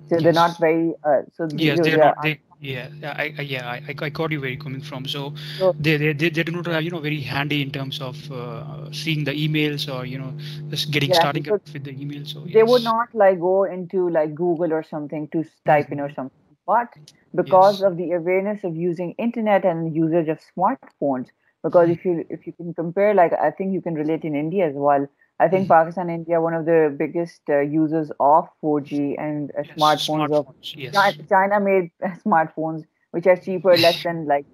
so 0.10 0.16
yes. 0.16 0.24
they're 0.24 0.34
not 0.34 0.60
very 0.60 0.94
uh, 1.04 1.22
so 1.34 1.48
yes 1.52 1.78
they're, 1.78 1.98
they're 1.98 2.06
not 2.06 2.24
they, 2.24 2.40
yeah 2.62 2.90
I, 3.04 3.34
I 3.38 3.42
yeah 3.42 3.68
I, 3.68 3.96
I 4.06 4.10
got 4.10 4.32
you 4.32 4.40
where 4.40 4.50
you're 4.50 4.62
coming 4.62 4.82
from 4.82 5.08
so, 5.08 5.34
they, 5.80 5.98
they 5.98 6.14
they 6.14 6.44
do 6.44 6.52
not 6.52 6.68
have 6.68 6.84
you 6.84 6.92
know 6.92 7.00
very 7.00 7.20
handy 7.20 7.62
in 7.62 7.72
terms 7.72 8.00
of 8.00 8.32
uh, 8.32 8.92
seeing 8.92 9.24
the 9.24 9.32
emails 9.32 9.92
or 9.94 10.06
you 10.06 10.20
know 10.20 10.32
just 10.70 10.92
getting 10.92 11.10
yeah, 11.10 11.20
starting 11.20 11.44
so 11.44 11.54
with 11.54 11.84
the 11.84 11.94
emails 11.94 12.34
so 12.34 12.44
yes. 12.46 12.54
they 12.54 12.64
would 12.64 12.84
not 12.84 13.14
like 13.14 13.40
go 13.40 13.64
into 13.64 14.10
like 14.10 14.36
google 14.36 14.72
or 14.72 14.84
something 14.84 15.28
to 15.30 15.44
type 15.66 15.92
in 15.92 16.00
or 16.00 16.06
mm-hmm. 16.06 16.16
something 16.16 16.38
but 16.68 16.90
because 17.34 17.82
yes. 17.82 17.88
of 17.88 17.98
the 17.98 18.12
awareness 18.12 18.64
of 18.64 18.76
using 18.76 19.14
internet 19.18 19.66
and 19.66 19.96
usage 19.96 20.28
of 20.28 20.40
smartphones 20.56 21.30
because 21.64 21.90
mm-hmm. 21.90 21.94
if 21.94 22.06
you 22.06 22.26
if 22.30 22.46
you 22.46 22.54
can 22.54 22.74
compare 22.76 23.16
like 23.16 23.34
i 23.34 23.50
think 23.50 23.74
you 23.74 23.82
can 23.82 23.96
relate 23.96 24.24
in 24.24 24.36
india 24.36 24.68
as 24.68 24.76
well 24.76 25.08
I 25.42 25.48
think 25.48 25.64
mm-hmm. 25.64 25.74
Pakistan 25.74 26.10
and 26.10 26.20
India 26.20 26.36
are 26.38 26.42
one 26.42 26.54
of 26.54 26.66
the 26.66 26.96
biggest 26.96 27.42
uh, 27.50 27.62
users 27.62 28.12
of 28.20 28.48
4G 28.64 29.16
and 29.18 29.50
uh, 29.58 29.64
yes, 29.66 29.76
smartphones. 29.76 30.30
smartphones. 30.30 30.74
Of 30.74 30.80
yes. 30.80 31.18
China 31.30 31.60
made 31.60 31.90
smartphones 32.24 32.86
which 33.10 33.26
are 33.26 33.36
cheaper, 33.36 33.76
less 33.76 34.04
than 34.04 34.28
like 34.34 34.46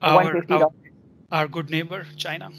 our, 0.00 0.44
our, 0.50 0.70
our, 1.32 1.48
good 1.48 1.70
neighbor 1.70 2.06
China. 2.16 2.50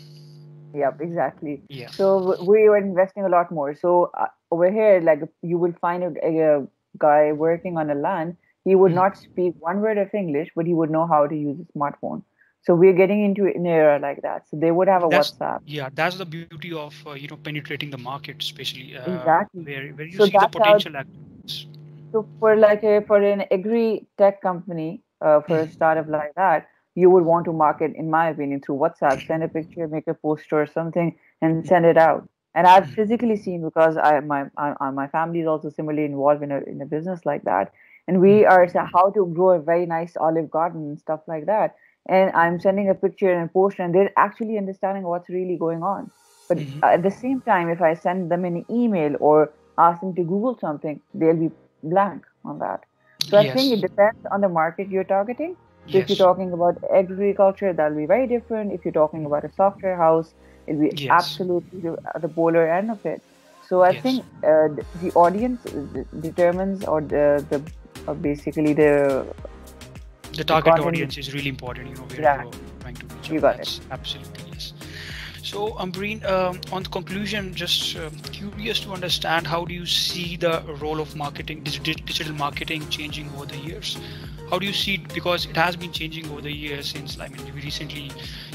Yep, 0.73 0.99
exactly. 1.01 1.61
Yeah. 1.69 1.89
So 1.89 2.43
we 2.43 2.67
were 2.67 2.77
investing 2.77 3.23
a 3.23 3.29
lot 3.29 3.49
more. 3.49 3.73
So 3.73 4.11
uh, 4.13 4.27
over 4.51 4.69
here, 4.69 4.99
like 5.01 5.21
you 5.41 5.57
will 5.57 5.73
find 5.79 6.03
a, 6.03 6.11
a, 6.25 6.67
guy 6.97 7.31
working 7.31 7.77
on 7.77 7.89
a 7.89 7.95
land. 7.95 8.35
He 8.65 8.75
would 8.75 8.89
mm-hmm. 8.89 9.03
not 9.03 9.17
speak 9.17 9.53
one 9.59 9.79
word 9.79 9.97
of 9.97 10.13
English, 10.13 10.49
but 10.55 10.65
he 10.65 10.73
would 10.73 10.91
know 10.91 11.07
how 11.07 11.27
to 11.27 11.35
use 11.35 11.57
a 11.61 11.77
smartphone. 11.77 12.23
So 12.61 12.75
we're 12.75 12.93
getting 12.93 13.23
into 13.23 13.45
an 13.45 13.65
era 13.65 13.99
like 13.99 14.21
that. 14.21 14.49
So 14.49 14.57
they 14.57 14.71
would 14.71 14.87
have 14.87 15.03
a 15.03 15.07
that's, 15.07 15.31
WhatsApp. 15.31 15.61
Yeah, 15.65 15.89
that's 15.93 16.17
the 16.17 16.25
beauty 16.25 16.73
of 16.73 16.93
uh, 17.07 17.13
you 17.13 17.27
know 17.27 17.37
penetrating 17.37 17.89
the 17.89 17.97
market, 17.97 18.37
especially 18.41 18.97
uh, 18.97 19.19
exactly. 19.19 19.63
where 19.63 19.89
where 19.91 20.07
you 20.07 20.17
so 20.17 20.25
see 20.25 20.31
the 20.31 20.49
potential. 20.51 20.93
How, 20.93 21.03
so 22.11 22.27
for 22.39 22.55
like 22.55 22.83
a 22.83 23.01
for 23.07 23.21
an 23.21 23.45
agri 23.51 24.07
tech 24.17 24.41
company, 24.41 25.01
uh, 25.21 25.41
for 25.41 25.59
a 25.59 25.63
mm-hmm. 25.63 25.71
startup 25.71 26.09
like 26.09 26.33
that, 26.35 26.67
you 26.95 27.09
would 27.09 27.23
want 27.23 27.45
to 27.45 27.53
market, 27.53 27.93
in 27.95 28.09
my 28.09 28.29
opinion, 28.29 28.61
through 28.61 28.75
WhatsApp. 28.75 29.25
Send 29.25 29.43
a 29.43 29.47
picture, 29.47 29.87
make 29.87 30.07
a 30.07 30.13
poster 30.13 30.61
or 30.61 30.67
something, 30.67 31.17
and 31.41 31.65
send 31.65 31.85
it 31.85 31.97
out. 31.97 32.27
And 32.55 32.67
I've 32.67 32.83
mm-hmm. 32.83 32.93
physically 32.93 33.37
seen 33.37 33.63
because 33.63 33.95
I 33.95 34.19
my 34.19 34.45
I, 34.57 34.91
my 34.91 35.07
family 35.07 35.39
is 35.39 35.47
also 35.47 35.69
similarly 35.69 36.05
involved 36.05 36.43
in 36.43 36.51
a 36.51 36.59
in 36.59 36.81
a 36.81 36.85
business 36.85 37.25
like 37.25 37.43
that, 37.43 37.71
and 38.05 38.19
we 38.19 38.41
mm-hmm. 38.41 38.77
are 38.77 38.87
how 38.87 39.11
to 39.11 39.25
grow 39.33 39.51
a 39.51 39.59
very 39.59 39.85
nice 39.85 40.17
olive 40.17 40.51
garden 40.51 40.81
and 40.89 40.99
stuff 40.99 41.21
like 41.25 41.45
that 41.45 41.75
and 42.07 42.31
I'm 42.31 42.59
sending 42.59 42.89
a 42.89 42.95
picture 42.95 43.31
and 43.31 43.49
a 43.49 43.53
post, 43.53 43.79
and 43.79 43.93
they're 43.93 44.11
actually 44.17 44.57
understanding 44.57 45.03
what's 45.03 45.29
really 45.29 45.57
going 45.57 45.83
on. 45.83 46.11
But 46.47 46.57
mm-hmm. 46.57 46.83
at 46.83 47.03
the 47.03 47.11
same 47.11 47.41
time, 47.41 47.69
if 47.69 47.81
I 47.81 47.93
send 47.93 48.31
them 48.31 48.45
an 48.45 48.65
email 48.69 49.15
or 49.19 49.51
ask 49.77 50.01
them 50.01 50.15
to 50.15 50.23
Google 50.23 50.57
something, 50.59 50.99
they'll 51.13 51.35
be 51.35 51.51
blank 51.83 52.25
on 52.43 52.59
that. 52.59 52.85
So 53.23 53.39
yes. 53.39 53.51
I 53.51 53.55
think 53.55 53.73
it 53.73 53.81
depends 53.81 54.25
on 54.31 54.41
the 54.41 54.49
market 54.49 54.89
you're 54.89 55.03
targeting. 55.03 55.55
So 55.87 55.97
yes. 55.97 56.03
if 56.03 56.09
you're 56.09 56.27
talking 56.27 56.51
about 56.51 56.83
agriculture, 56.93 57.73
that'll 57.73 57.97
be 57.97 58.05
very 58.05 58.27
different. 58.27 58.73
If 58.73 58.85
you're 58.85 58.91
talking 58.93 59.25
about 59.25 59.43
a 59.43 59.51
software 59.51 59.95
house, 59.95 60.33
it'll 60.67 60.81
be 60.81 60.91
yes. 60.95 61.11
absolutely 61.11 61.81
the, 61.81 61.97
the 62.19 62.29
polar 62.29 62.67
end 62.67 62.91
of 62.91 63.05
it. 63.05 63.21
So 63.67 63.83
I 63.83 63.99
think 63.99 64.25
uh, 64.43 64.69
the 65.01 65.11
audience 65.13 65.61
determines, 66.21 66.83
or 66.85 67.01
the, 67.01 67.45
the 67.49 67.61
uh, 68.07 68.15
basically 68.15 68.73
the 68.73 69.27
the 70.39 70.45
target 70.53 70.79
audience 70.79 71.17
is 71.17 71.33
really 71.33 71.49
important 71.49 71.89
you 71.89 71.95
know 71.95 72.07
where 72.11 72.21
yeah. 72.21 72.43
you're 72.43 72.51
trying 72.79 72.95
to 72.95 73.05
reach 73.13 73.29
you 73.29 73.39
got 73.39 73.59
it. 73.59 73.79
absolutely 73.91 74.43
yes. 74.51 74.73
So 75.41 75.59
Ambreen, 75.79 76.23
um, 76.25 76.59
on 76.71 76.83
conclusion 76.83 77.53
just 77.55 77.95
uh, 77.95 78.09
curious 78.31 78.81
to 78.81 78.91
understand 78.91 79.47
how 79.47 79.65
do 79.65 79.73
you 79.73 79.85
see 79.85 80.35
the 80.35 80.61
role 80.81 80.99
of 80.99 81.15
marketing 81.15 81.63
digital 81.63 82.33
marketing 82.33 82.87
changing 82.89 83.29
over 83.35 83.45
the 83.45 83.57
years? 83.57 83.97
How 84.49 84.59
do 84.59 84.65
you 84.65 84.73
see 84.73 84.95
it? 84.95 85.13
Because 85.13 85.45
it 85.45 85.55
has 85.55 85.75
been 85.75 85.91
changing 85.91 86.29
over 86.31 86.41
the 86.41 86.51
years 86.51 86.91
since 86.91 87.19
i 87.19 87.27
mean 87.29 87.43
we 87.45 87.61
recently 87.61 88.11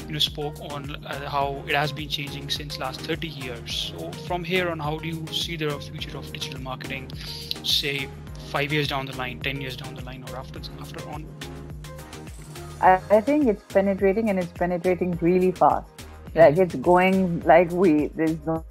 you 0.07 0.13
know 0.13 0.19
spoke 0.19 0.61
on 0.71 0.95
uh, 1.05 1.29
how 1.29 1.63
it 1.67 1.75
has 1.75 1.91
been 1.91 2.09
changing 2.17 2.49
since 2.49 2.79
last 2.79 3.01
30 3.01 3.27
years. 3.27 3.93
So 3.97 4.11
from 4.27 4.43
here 4.43 4.69
on 4.69 4.79
how 4.79 4.97
do 4.97 5.07
you 5.07 5.25
see 5.27 5.57
the 5.57 5.71
future 5.89 6.17
of 6.17 6.31
digital 6.31 6.61
marketing 6.61 7.11
say 7.63 8.07
five 8.55 8.71
years 8.71 8.87
down 8.87 9.05
the 9.05 9.17
line 9.17 9.39
10 9.39 9.59
years 9.59 9.75
down 9.75 9.95
the 9.95 10.03
line 10.03 10.23
or 10.29 10.37
after 10.37 10.59
after 10.79 11.07
on 11.09 11.25
I, 12.85 13.01
I 13.17 13.21
think 13.21 13.47
it's 13.47 13.63
penetrating 13.73 14.29
and 14.29 14.39
it's 14.39 14.51
penetrating 14.51 15.17
really 15.21 15.51
fast. 15.51 15.87
Like 16.35 16.57
it's 16.57 16.75
going 16.75 17.39
like 17.41 17.71
we 17.71 18.07
there's 18.07 18.37
no 18.45 18.63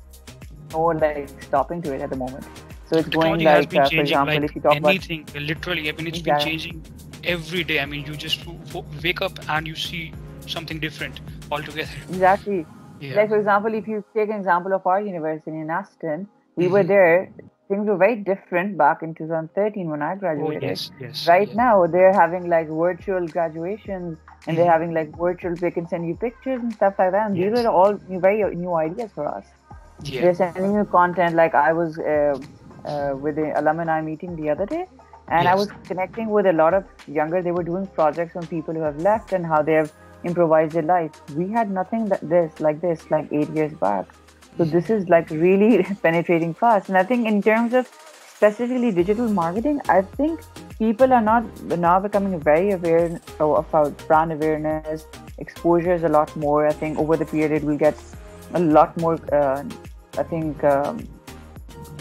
no 0.73 0.83
like 1.05 1.31
stopping 1.43 1.83
to 1.83 1.95
it 1.95 2.03
at 2.03 2.11
the 2.11 2.17
moment. 2.17 2.47
So 2.91 2.99
it's 2.99 3.09
going 3.09 3.43
like 3.43 3.75
uh, 3.75 3.89
for 3.89 4.01
example 4.01 4.35
like 4.35 4.51
if 4.51 4.55
you 4.57 4.61
talk 4.61 4.77
anything, 4.77 5.23
about 5.23 5.43
literally, 5.43 5.89
I 5.89 5.93
mean 5.93 6.07
it's 6.07 6.21
been 6.21 6.39
changing 6.39 6.85
every 7.25 7.65
day. 7.65 7.81
I 7.81 7.87
mean 7.87 8.07
you 8.07 8.15
just 8.27 8.47
wake 9.03 9.23
up 9.23 9.39
and 9.49 9.67
you 9.67 9.75
see 9.75 10.13
something 10.47 10.79
different 10.79 11.21
altogether. 11.51 11.99
Exactly. 12.11 12.67
Yeah. 13.01 13.17
Like 13.17 13.31
for 13.31 13.39
example, 13.39 13.75
if 13.75 13.89
you 13.89 14.05
take 14.15 14.29
an 14.29 14.37
example 14.37 14.75
of 14.75 14.87
our 14.87 15.01
university 15.01 15.59
in 15.65 15.71
Aston, 15.71 16.29
we 16.57 16.69
were 16.69 16.85
there. 16.85 17.31
Things 17.75 17.89
were 17.89 17.97
very 17.97 18.15
different 18.15 18.79
back 18.79 19.03
in 19.03 19.15
2013 19.15 19.91
when 19.91 20.01
I 20.01 20.13
Oh 20.13 20.17
graduated. 20.17 20.63
yes, 20.63 20.91
yes. 21.01 21.27
Right 21.27 21.49
yeah. 21.49 21.55
now, 21.63 21.87
they're 21.95 22.13
having 22.13 22.49
like 22.49 22.69
virtual 22.69 23.27
graduations 23.27 24.19
and 24.47 24.57
they're 24.57 24.67
Mhm. 24.67 24.73
having 24.75 24.93
like 24.99 25.17
virtual, 25.23 25.57
they 25.63 25.73
can 25.79 25.89
send 25.93 26.07
you 26.11 26.15
pictures 26.15 26.61
and 26.63 26.73
stuff 26.73 27.01
like 27.03 27.11
that. 27.17 27.27
And 27.31 27.37
Yes. 27.37 27.57
these 27.57 27.65
are 27.65 27.73
all 27.81 27.99
new- 28.09 28.21
very 28.27 28.45
new 28.65 28.75
ideas 28.83 29.11
for 29.19 29.27
us. 29.33 29.45
Yeah. 30.05 30.21
They're 30.23 30.35
sending 30.43 30.73
you 30.79 30.85
content. 30.95 31.35
Like 31.43 31.57
I 31.65 31.73
was 31.81 31.99
uh, 31.99 32.39
uh, 32.93 33.13
with 33.27 33.37
the 33.43 33.49
alumni 33.61 34.01
meeting 34.13 34.37
the 34.41 34.49
other 34.55 34.67
day, 34.77 34.87
and 35.29 35.49
I 35.49 35.55
was 35.65 35.69
connecting 35.91 36.31
with 36.39 36.47
a 36.55 36.57
lot 36.63 36.75
of 36.81 36.85
younger. 37.21 37.43
They 37.47 37.57
were 37.61 37.67
doing 37.73 37.87
projects 38.01 38.37
on 38.43 38.47
people 38.57 38.75
who 38.81 38.83
have 38.91 38.99
left 39.13 39.33
and 39.39 39.45
how 39.55 39.63
they 39.69 39.77
have 39.83 39.93
improvised 40.33 40.73
their 40.79 40.89
life. 40.97 41.23
We 41.43 41.51
had 41.61 41.71
nothing 41.79 42.05
that 42.15 42.21
this 42.35 42.61
like 42.69 42.81
this 42.91 43.11
like 43.17 43.33
eight 43.41 43.51
years 43.61 43.75
back. 43.89 44.07
So 44.57 44.65
this 44.65 44.91
is 44.91 45.09
like 45.09 45.31
really 45.31 45.83
penetrating 46.03 46.55
fast. 46.55 46.89
And 46.89 46.99
I 46.99 47.03
think 47.03 47.27
in 47.27 47.43
terms 47.43 47.75
of 47.75 47.89
specifically 48.37 48.91
digital 48.93 49.29
marketing, 49.29 49.81
I 49.89 50.03
think 50.03 50.41
people 50.79 51.13
are 51.13 51.21
not 51.21 51.45
now 51.63 51.99
becoming 52.01 52.39
very 52.41 52.73
aware 52.73 53.21
of 53.41 53.67
about 53.69 53.97
brand 54.07 54.33
awareness. 54.33 55.07
Exposure 55.39 55.95
is 55.95 56.05
a 56.05 56.09
lot 56.09 56.35
more. 56.37 56.67
I 56.67 56.73
think 56.73 56.99
over 56.99 57.17
the 57.17 57.27
period 57.27 57.53
it 57.53 57.65
will 57.65 57.79
get 57.79 57.97
a 58.55 58.61
lot 58.61 58.97
more. 58.99 59.19
Uh, 59.33 59.65
I 60.17 60.23
think 60.23 60.63
um, 60.63 61.09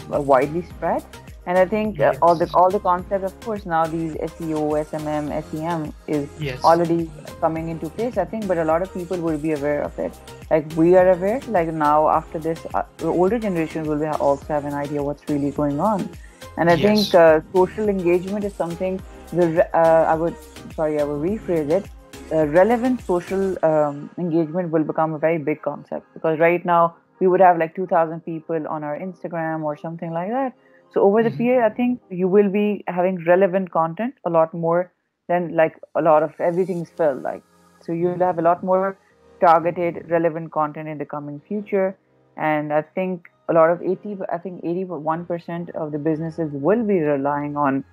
widely 0.08 0.62
spread. 0.62 1.04
And 1.46 1.58
I 1.58 1.66
think 1.66 2.00
uh, 2.00 2.14
all 2.22 2.36
the 2.36 2.48
all 2.54 2.70
the 2.70 2.80
concepts, 2.80 3.24
of 3.24 3.38
course, 3.44 3.66
now 3.66 3.86
these 3.86 4.14
SEO, 4.16 4.62
SMM, 4.84 5.30
SEM 5.30 5.92
is 6.06 6.28
Yes. 6.38 6.60
already 6.62 7.10
coming 7.40 7.68
into 7.68 7.90
place. 7.90 8.16
I 8.16 8.24
think, 8.24 8.46
but 8.48 8.58
a 8.58 8.64
lot 8.64 8.82
of 8.82 8.92
people 8.94 9.18
will 9.20 9.38
be 9.38 9.52
aware 9.52 9.82
of 9.82 9.98
it. 9.98 10.12
Like 10.50 10.66
we 10.76 10.96
are 10.96 11.10
aware. 11.12 11.40
Like 11.46 11.68
now, 11.72 12.08
after 12.08 12.38
this, 12.38 12.66
uh, 12.74 12.82
older 13.02 13.38
generation 13.38 13.86
will 13.86 14.04
ha- 14.04 14.16
also 14.20 14.46
have 14.48 14.64
an 14.64 14.74
idea 14.74 15.02
what's 15.02 15.28
really 15.28 15.50
going 15.50 15.80
on. 15.80 16.08
And 16.56 16.70
I 16.70 16.76
Yes. 16.76 16.82
think 16.86 17.14
uh, 17.14 17.40
social 17.52 17.88
engagement 17.88 18.44
is 18.44 18.54
something. 18.56 19.00
The 19.32 19.68
uh, 19.76 20.04
I 20.12 20.14
would 20.14 20.36
sorry, 20.74 21.00
I 21.00 21.04
will 21.04 21.20
rephrase 21.20 21.70
it. 21.70 21.88
Uh, 22.32 22.46
relevant 22.46 23.00
social 23.02 23.56
um, 23.64 24.10
engagement 24.18 24.70
will 24.70 24.84
become 24.84 25.12
a 25.14 25.18
very 25.18 25.38
big 25.38 25.60
concept 25.62 26.06
because 26.14 26.38
right 26.38 26.64
now 26.64 26.96
we 27.20 27.26
would 27.26 27.40
have 27.40 27.58
like 27.58 27.74
2,000 27.76 28.20
people 28.24 28.66
on 28.66 28.82
our 28.82 28.98
Instagram 28.98 29.62
or 29.62 29.76
something 29.76 30.10
like 30.10 30.30
that. 30.30 30.52
So 30.94 31.02
over 31.02 31.22
the 31.22 31.30
Mhm. 31.30 31.38
period, 31.38 31.64
I 31.64 31.70
think 31.70 32.00
you 32.22 32.28
will 32.28 32.50
be 32.56 32.84
having 32.86 33.18
relevant 33.26 33.70
content 33.72 34.14
a 34.24 34.30
lot 34.30 34.54
more 34.54 34.92
than 35.28 35.54
like 35.56 35.78
a 35.94 36.02
lot 36.02 36.22
of 36.22 36.40
everything's 36.40 36.90
filled. 36.90 37.22
Like 37.22 37.42
so, 37.82 37.92
you'll 37.92 38.24
have 38.26 38.38
a 38.38 38.42
lot 38.42 38.62
more 38.62 38.96
targeted, 39.40 40.10
relevant 40.10 40.52
content 40.52 40.88
in 40.88 40.98
the 40.98 41.04
coming 41.04 41.40
future. 41.48 41.98
And 42.36 42.72
I 42.72 42.82
think 42.82 43.28
a 43.48 43.52
lot 43.52 43.70
of 43.70 43.82
80, 43.82 44.16
I 44.32 44.38
think 44.38 44.62
81% 44.64 45.70
of 45.74 45.92
the 45.92 45.98
businesses 45.98 46.50
will 46.52 46.84
be 46.84 47.00
relying 47.00 47.56
on 47.56 47.84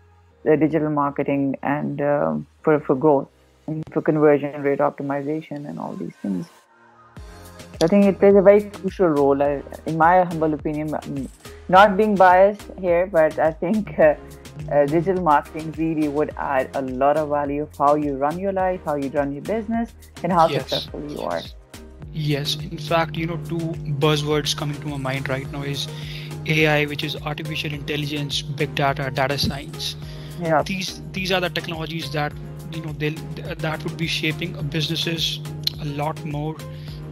the 0.44 0.58
digital 0.58 0.90
marketing 0.90 1.56
and 1.64 2.02
um, 2.02 2.48
for 2.64 2.80
for 2.80 2.96
growth 2.96 3.30
and 3.68 3.84
for 3.94 4.02
conversion 4.02 4.62
rate 4.64 4.80
optimization 4.80 5.70
and 5.70 5.80
all 5.80 5.96
these 5.96 6.16
things. 6.22 6.48
I 7.84 7.88
think 7.88 8.06
it 8.06 8.20
plays 8.20 8.36
a 8.36 8.42
very 8.42 8.70
crucial 8.70 9.08
role, 9.08 9.42
I, 9.42 9.62
in 9.88 9.98
my 9.98 10.24
humble 10.24 10.54
opinion. 10.54 10.96
Not 11.72 11.96
being 11.98 12.16
biased 12.16 12.64
here, 12.80 13.08
but 13.08 13.40
I 13.40 13.52
think 13.52 13.98
uh, 13.98 14.16
uh, 14.72 14.86
digital 14.86 15.24
marketing 15.24 15.72
really 15.78 16.10
would 16.10 16.32
add 16.38 16.70
a 16.76 16.82
lot 16.82 17.18
of 17.18 17.30
value 17.30 17.64
of 17.64 17.70
how 17.78 17.96
you 17.96 18.16
run 18.18 18.40
your 18.40 18.52
life, 18.52 18.82
how 18.86 18.96
you 18.96 19.10
run 19.10 19.32
your 19.32 19.44
business, 19.44 19.94
and 20.24 20.34
how 20.34 20.48
Yes. 20.48 20.64
successful 20.64 21.02
you 21.10 21.22
are. 21.22 21.44
Yes, 22.14 22.56
in 22.56 22.78
fact, 22.78 23.16
you 23.16 23.26
know, 23.26 23.38
two 23.48 23.60
buzzwords 24.06 24.56
coming 24.56 24.80
to 24.82 24.88
my 24.88 24.98
mind 24.98 25.30
right 25.30 25.50
now 25.52 25.64
is 25.64 25.88
AI, 26.46 26.86
which 26.86 27.04
is 27.04 27.16
artificial 27.16 27.72
intelligence, 27.74 28.42
big 28.42 28.76
data, 28.76 29.10
data 29.10 29.38
science. 29.38 29.96
Yeah, 30.42 30.64
These 30.64 31.02
these 31.14 31.32
are 31.32 31.40
the 31.40 31.50
technologies 31.50 32.12
that 32.12 32.34
you 32.72 32.82
know 32.82 32.92
they 33.04 33.12
that 33.68 33.84
would 33.84 33.98
be 33.98 34.08
shaping 34.08 34.54
businesses 34.70 35.40
a 35.82 35.86
lot 35.86 36.24
more 36.26 36.56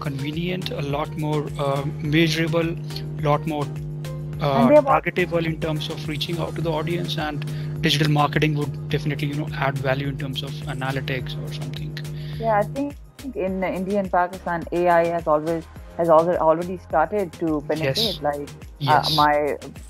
convenient, 0.02 0.72
a 0.72 0.82
lot 0.82 1.17
more 1.17 1.48
uh, 1.60 1.86
measurable, 2.17 2.69
a 2.69 3.22
lot 3.22 3.48
more 3.48 3.65
uh, 4.41 4.54
And 4.54 4.69
they're 4.71 4.82
more- 4.82 5.02
targetable 5.02 5.45
in 5.45 5.60
terms 5.60 5.89
of 5.89 6.08
reaching 6.08 6.39
out 6.39 6.56
to 6.56 6.62
the 6.62 6.71
audience. 6.71 7.17
And 7.17 7.45
digital 7.82 8.12
marketing 8.12 8.56
would 8.56 8.89
definitely 8.89 9.28
you 9.28 9.36
know 9.36 9.49
add 9.67 9.78
value 9.78 10.08
in 10.10 10.17
terms 10.17 10.43
of 10.43 10.52
analytics 10.78 11.38
or 11.43 11.54
something. 11.54 11.97
yeah. 12.39 12.58
I 12.60 12.63
think 12.63 12.95
in 13.36 13.63
India 13.63 13.99
and 13.99 14.10
Pakistan, 14.12 14.63
AI 14.71 15.06
has 15.08 15.28
always 15.28 15.65
has 15.97 16.10
already 16.17 16.38
already 16.43 16.75
started 16.84 17.34
to 17.39 17.47
penetrate. 17.69 17.97
Yes. 17.97 18.21
Like 18.28 18.49
Yes. 18.89 19.10
Uh, 19.12 19.15
my 19.15 19.34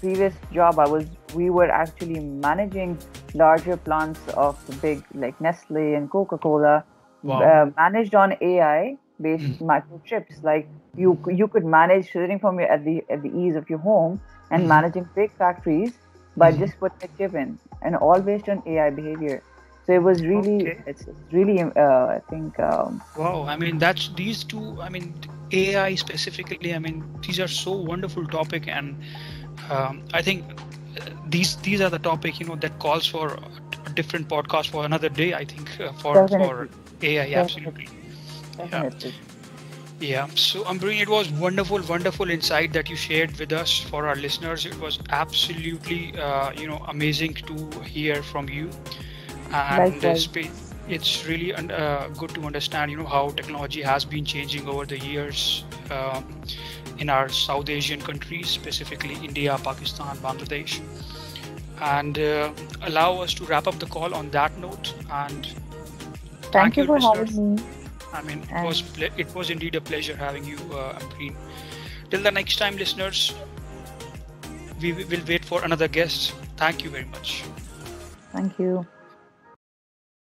previous 0.01 0.33
job, 0.53 0.79
I 0.79 0.87
was 0.93 1.03
we 1.39 1.49
were 1.57 1.67
actually 1.81 2.19
managing 2.45 2.95
larger 3.41 3.77
plants 3.89 4.19
of 4.45 4.63
big 4.85 5.03
like 5.25 5.39
Nestle 5.47 5.83
and 5.99 6.09
Coca 6.15 6.39
Cola, 6.45 6.73
Wow. 7.31 7.43
uh, 7.49 7.65
managed 7.77 8.15
on 8.23 8.33
AI 8.47 8.97
based 9.27 9.43
Mhm. 9.51 9.67
microchips. 9.73 10.41
Like 10.49 10.67
you 11.03 11.13
you 11.41 11.47
could 11.57 11.65
manage 11.77 12.11
sitting 12.15 12.39
from 12.47 12.59
your 12.63 12.71
at 12.77 12.83
the 12.89 12.95
at 13.17 13.21
the 13.27 13.31
ease 13.43 13.55
of 13.61 13.69
your 13.75 13.81
home 13.91 14.19
and 14.51 14.67
Mhm. 14.67 14.69
managing 14.69 15.09
big 15.15 15.31
factories 15.37 15.99
by 16.37 16.51
Mhm. 16.51 16.53
just 16.53 16.79
putting 16.79 16.99
a 17.03 17.07
chip 17.17 17.33
in, 17.35 17.59
and 17.81 17.95
all 17.95 18.21
based 18.21 18.49
on 18.49 18.61
AI 18.65 18.89
behavior. 18.89 19.43
So 19.83 19.93
it 19.93 20.03
was 20.03 20.23
really 20.25 20.73
Okay. 20.73 20.83
it's 20.85 21.07
it's 21.07 21.31
really 21.31 21.59
uh, 21.61 22.05
I 22.17 22.21
think 22.29 22.59
um, 22.59 23.03
Wow, 23.15 23.45
I 23.47 23.55
mean 23.57 23.77
that's 23.79 24.09
these 24.15 24.43
two. 24.43 24.77
I 24.81 24.89
mean 24.89 25.13
AI 25.51 25.95
specifically. 25.95 26.73
I 26.73 26.79
mean 26.79 27.03
these 27.21 27.39
are 27.39 27.47
so 27.47 27.71
wonderful 27.73 28.25
topic, 28.25 28.67
and 28.67 28.95
um, 29.69 30.03
I 30.13 30.21
think 30.21 30.43
these 31.27 31.55
these 31.57 31.81
are 31.81 31.89
the 31.89 31.99
topic 31.99 32.39
you 32.39 32.45
know 32.45 32.55
that 32.55 32.79
calls 32.79 33.05
for 33.07 33.33
a, 33.33 33.49
a 33.85 33.89
different 33.93 34.27
podcast 34.29 34.69
for 34.69 34.85
another 34.85 35.09
day. 35.09 35.33
I 35.33 35.45
think 35.45 35.79
uh, 35.79 35.91
for 35.93 36.27
for 36.27 36.69
AI, 37.01 37.27
Definitely. 37.31 37.39
absolutely. 37.39 37.87
definitely. 38.57 39.13
Yeah. 39.13 39.38
So 40.35 40.63
Ambreen, 40.63 41.01
it 41.01 41.09
was 41.09 41.29
wonderful, 41.29 41.81
wonderful 41.81 42.29
insight 42.29 42.73
that 42.73 42.89
you 42.89 42.95
shared 42.95 43.37
with 43.37 43.51
us 43.51 43.79
for 43.79 44.07
our 44.07 44.15
listeners. 44.15 44.65
It 44.65 44.79
was 44.79 44.99
absolutely, 45.09 46.17
uh, 46.17 46.51
you 46.51 46.67
know, 46.67 46.77
amazing 46.87 47.33
to 47.35 47.79
hear 47.81 48.23
from 48.23 48.47
you. 48.49 48.69
And 49.51 50.03
it's 50.87 51.25
really 51.27 51.53
uh, 51.53 52.07
good 52.17 52.29
to 52.35 52.41
understand, 52.43 52.91
you 52.91 52.97
know, 52.97 53.05
how 53.05 53.29
technology 53.29 53.81
has 53.81 54.05
been 54.05 54.25
changing 54.25 54.67
over 54.67 54.85
the 54.85 54.97
years 54.99 55.65
um, 55.91 56.25
in 56.97 57.09
our 57.09 57.29
South 57.29 57.69
Asian 57.69 58.01
countries, 58.01 58.47
specifically 58.49 59.15
India, 59.23 59.57
Pakistan, 59.63 60.17
Bangladesh. 60.17 60.79
And 61.81 62.17
uh, 62.17 62.51
allow 62.81 63.21
us 63.21 63.33
to 63.35 63.45
wrap 63.45 63.67
up 63.67 63.79
the 63.79 63.85
call 63.85 64.13
on 64.13 64.29
that 64.31 64.57
note. 64.59 64.93
And 65.11 65.47
Thank, 66.51 66.77
you 66.77 66.85
for 66.85 66.99
listeners. 66.99 67.29
having 67.29 67.55
me. 67.55 67.63
I 68.13 68.21
mean, 68.21 68.43
it 68.49 68.65
was 68.65 68.83
it 68.97 69.33
was 69.35 69.49
indeed 69.49 69.75
a 69.75 69.81
pleasure 69.81 70.15
having 70.15 70.45
you, 70.45 70.57
uh, 70.73 70.99
Ambreen. 70.99 71.35
Till 72.09 72.23
the 72.23 72.31
next 72.31 72.57
time, 72.57 72.77
listeners, 72.77 73.33
we 74.81 74.93
will 74.93 75.21
wait 75.27 75.45
for 75.45 75.63
another 75.63 75.87
guest. 75.87 76.31
Thank 76.57 76.83
you 76.83 76.89
very 76.89 77.05
much. 77.05 77.43
Thank 78.31 78.59
you. 78.59 78.85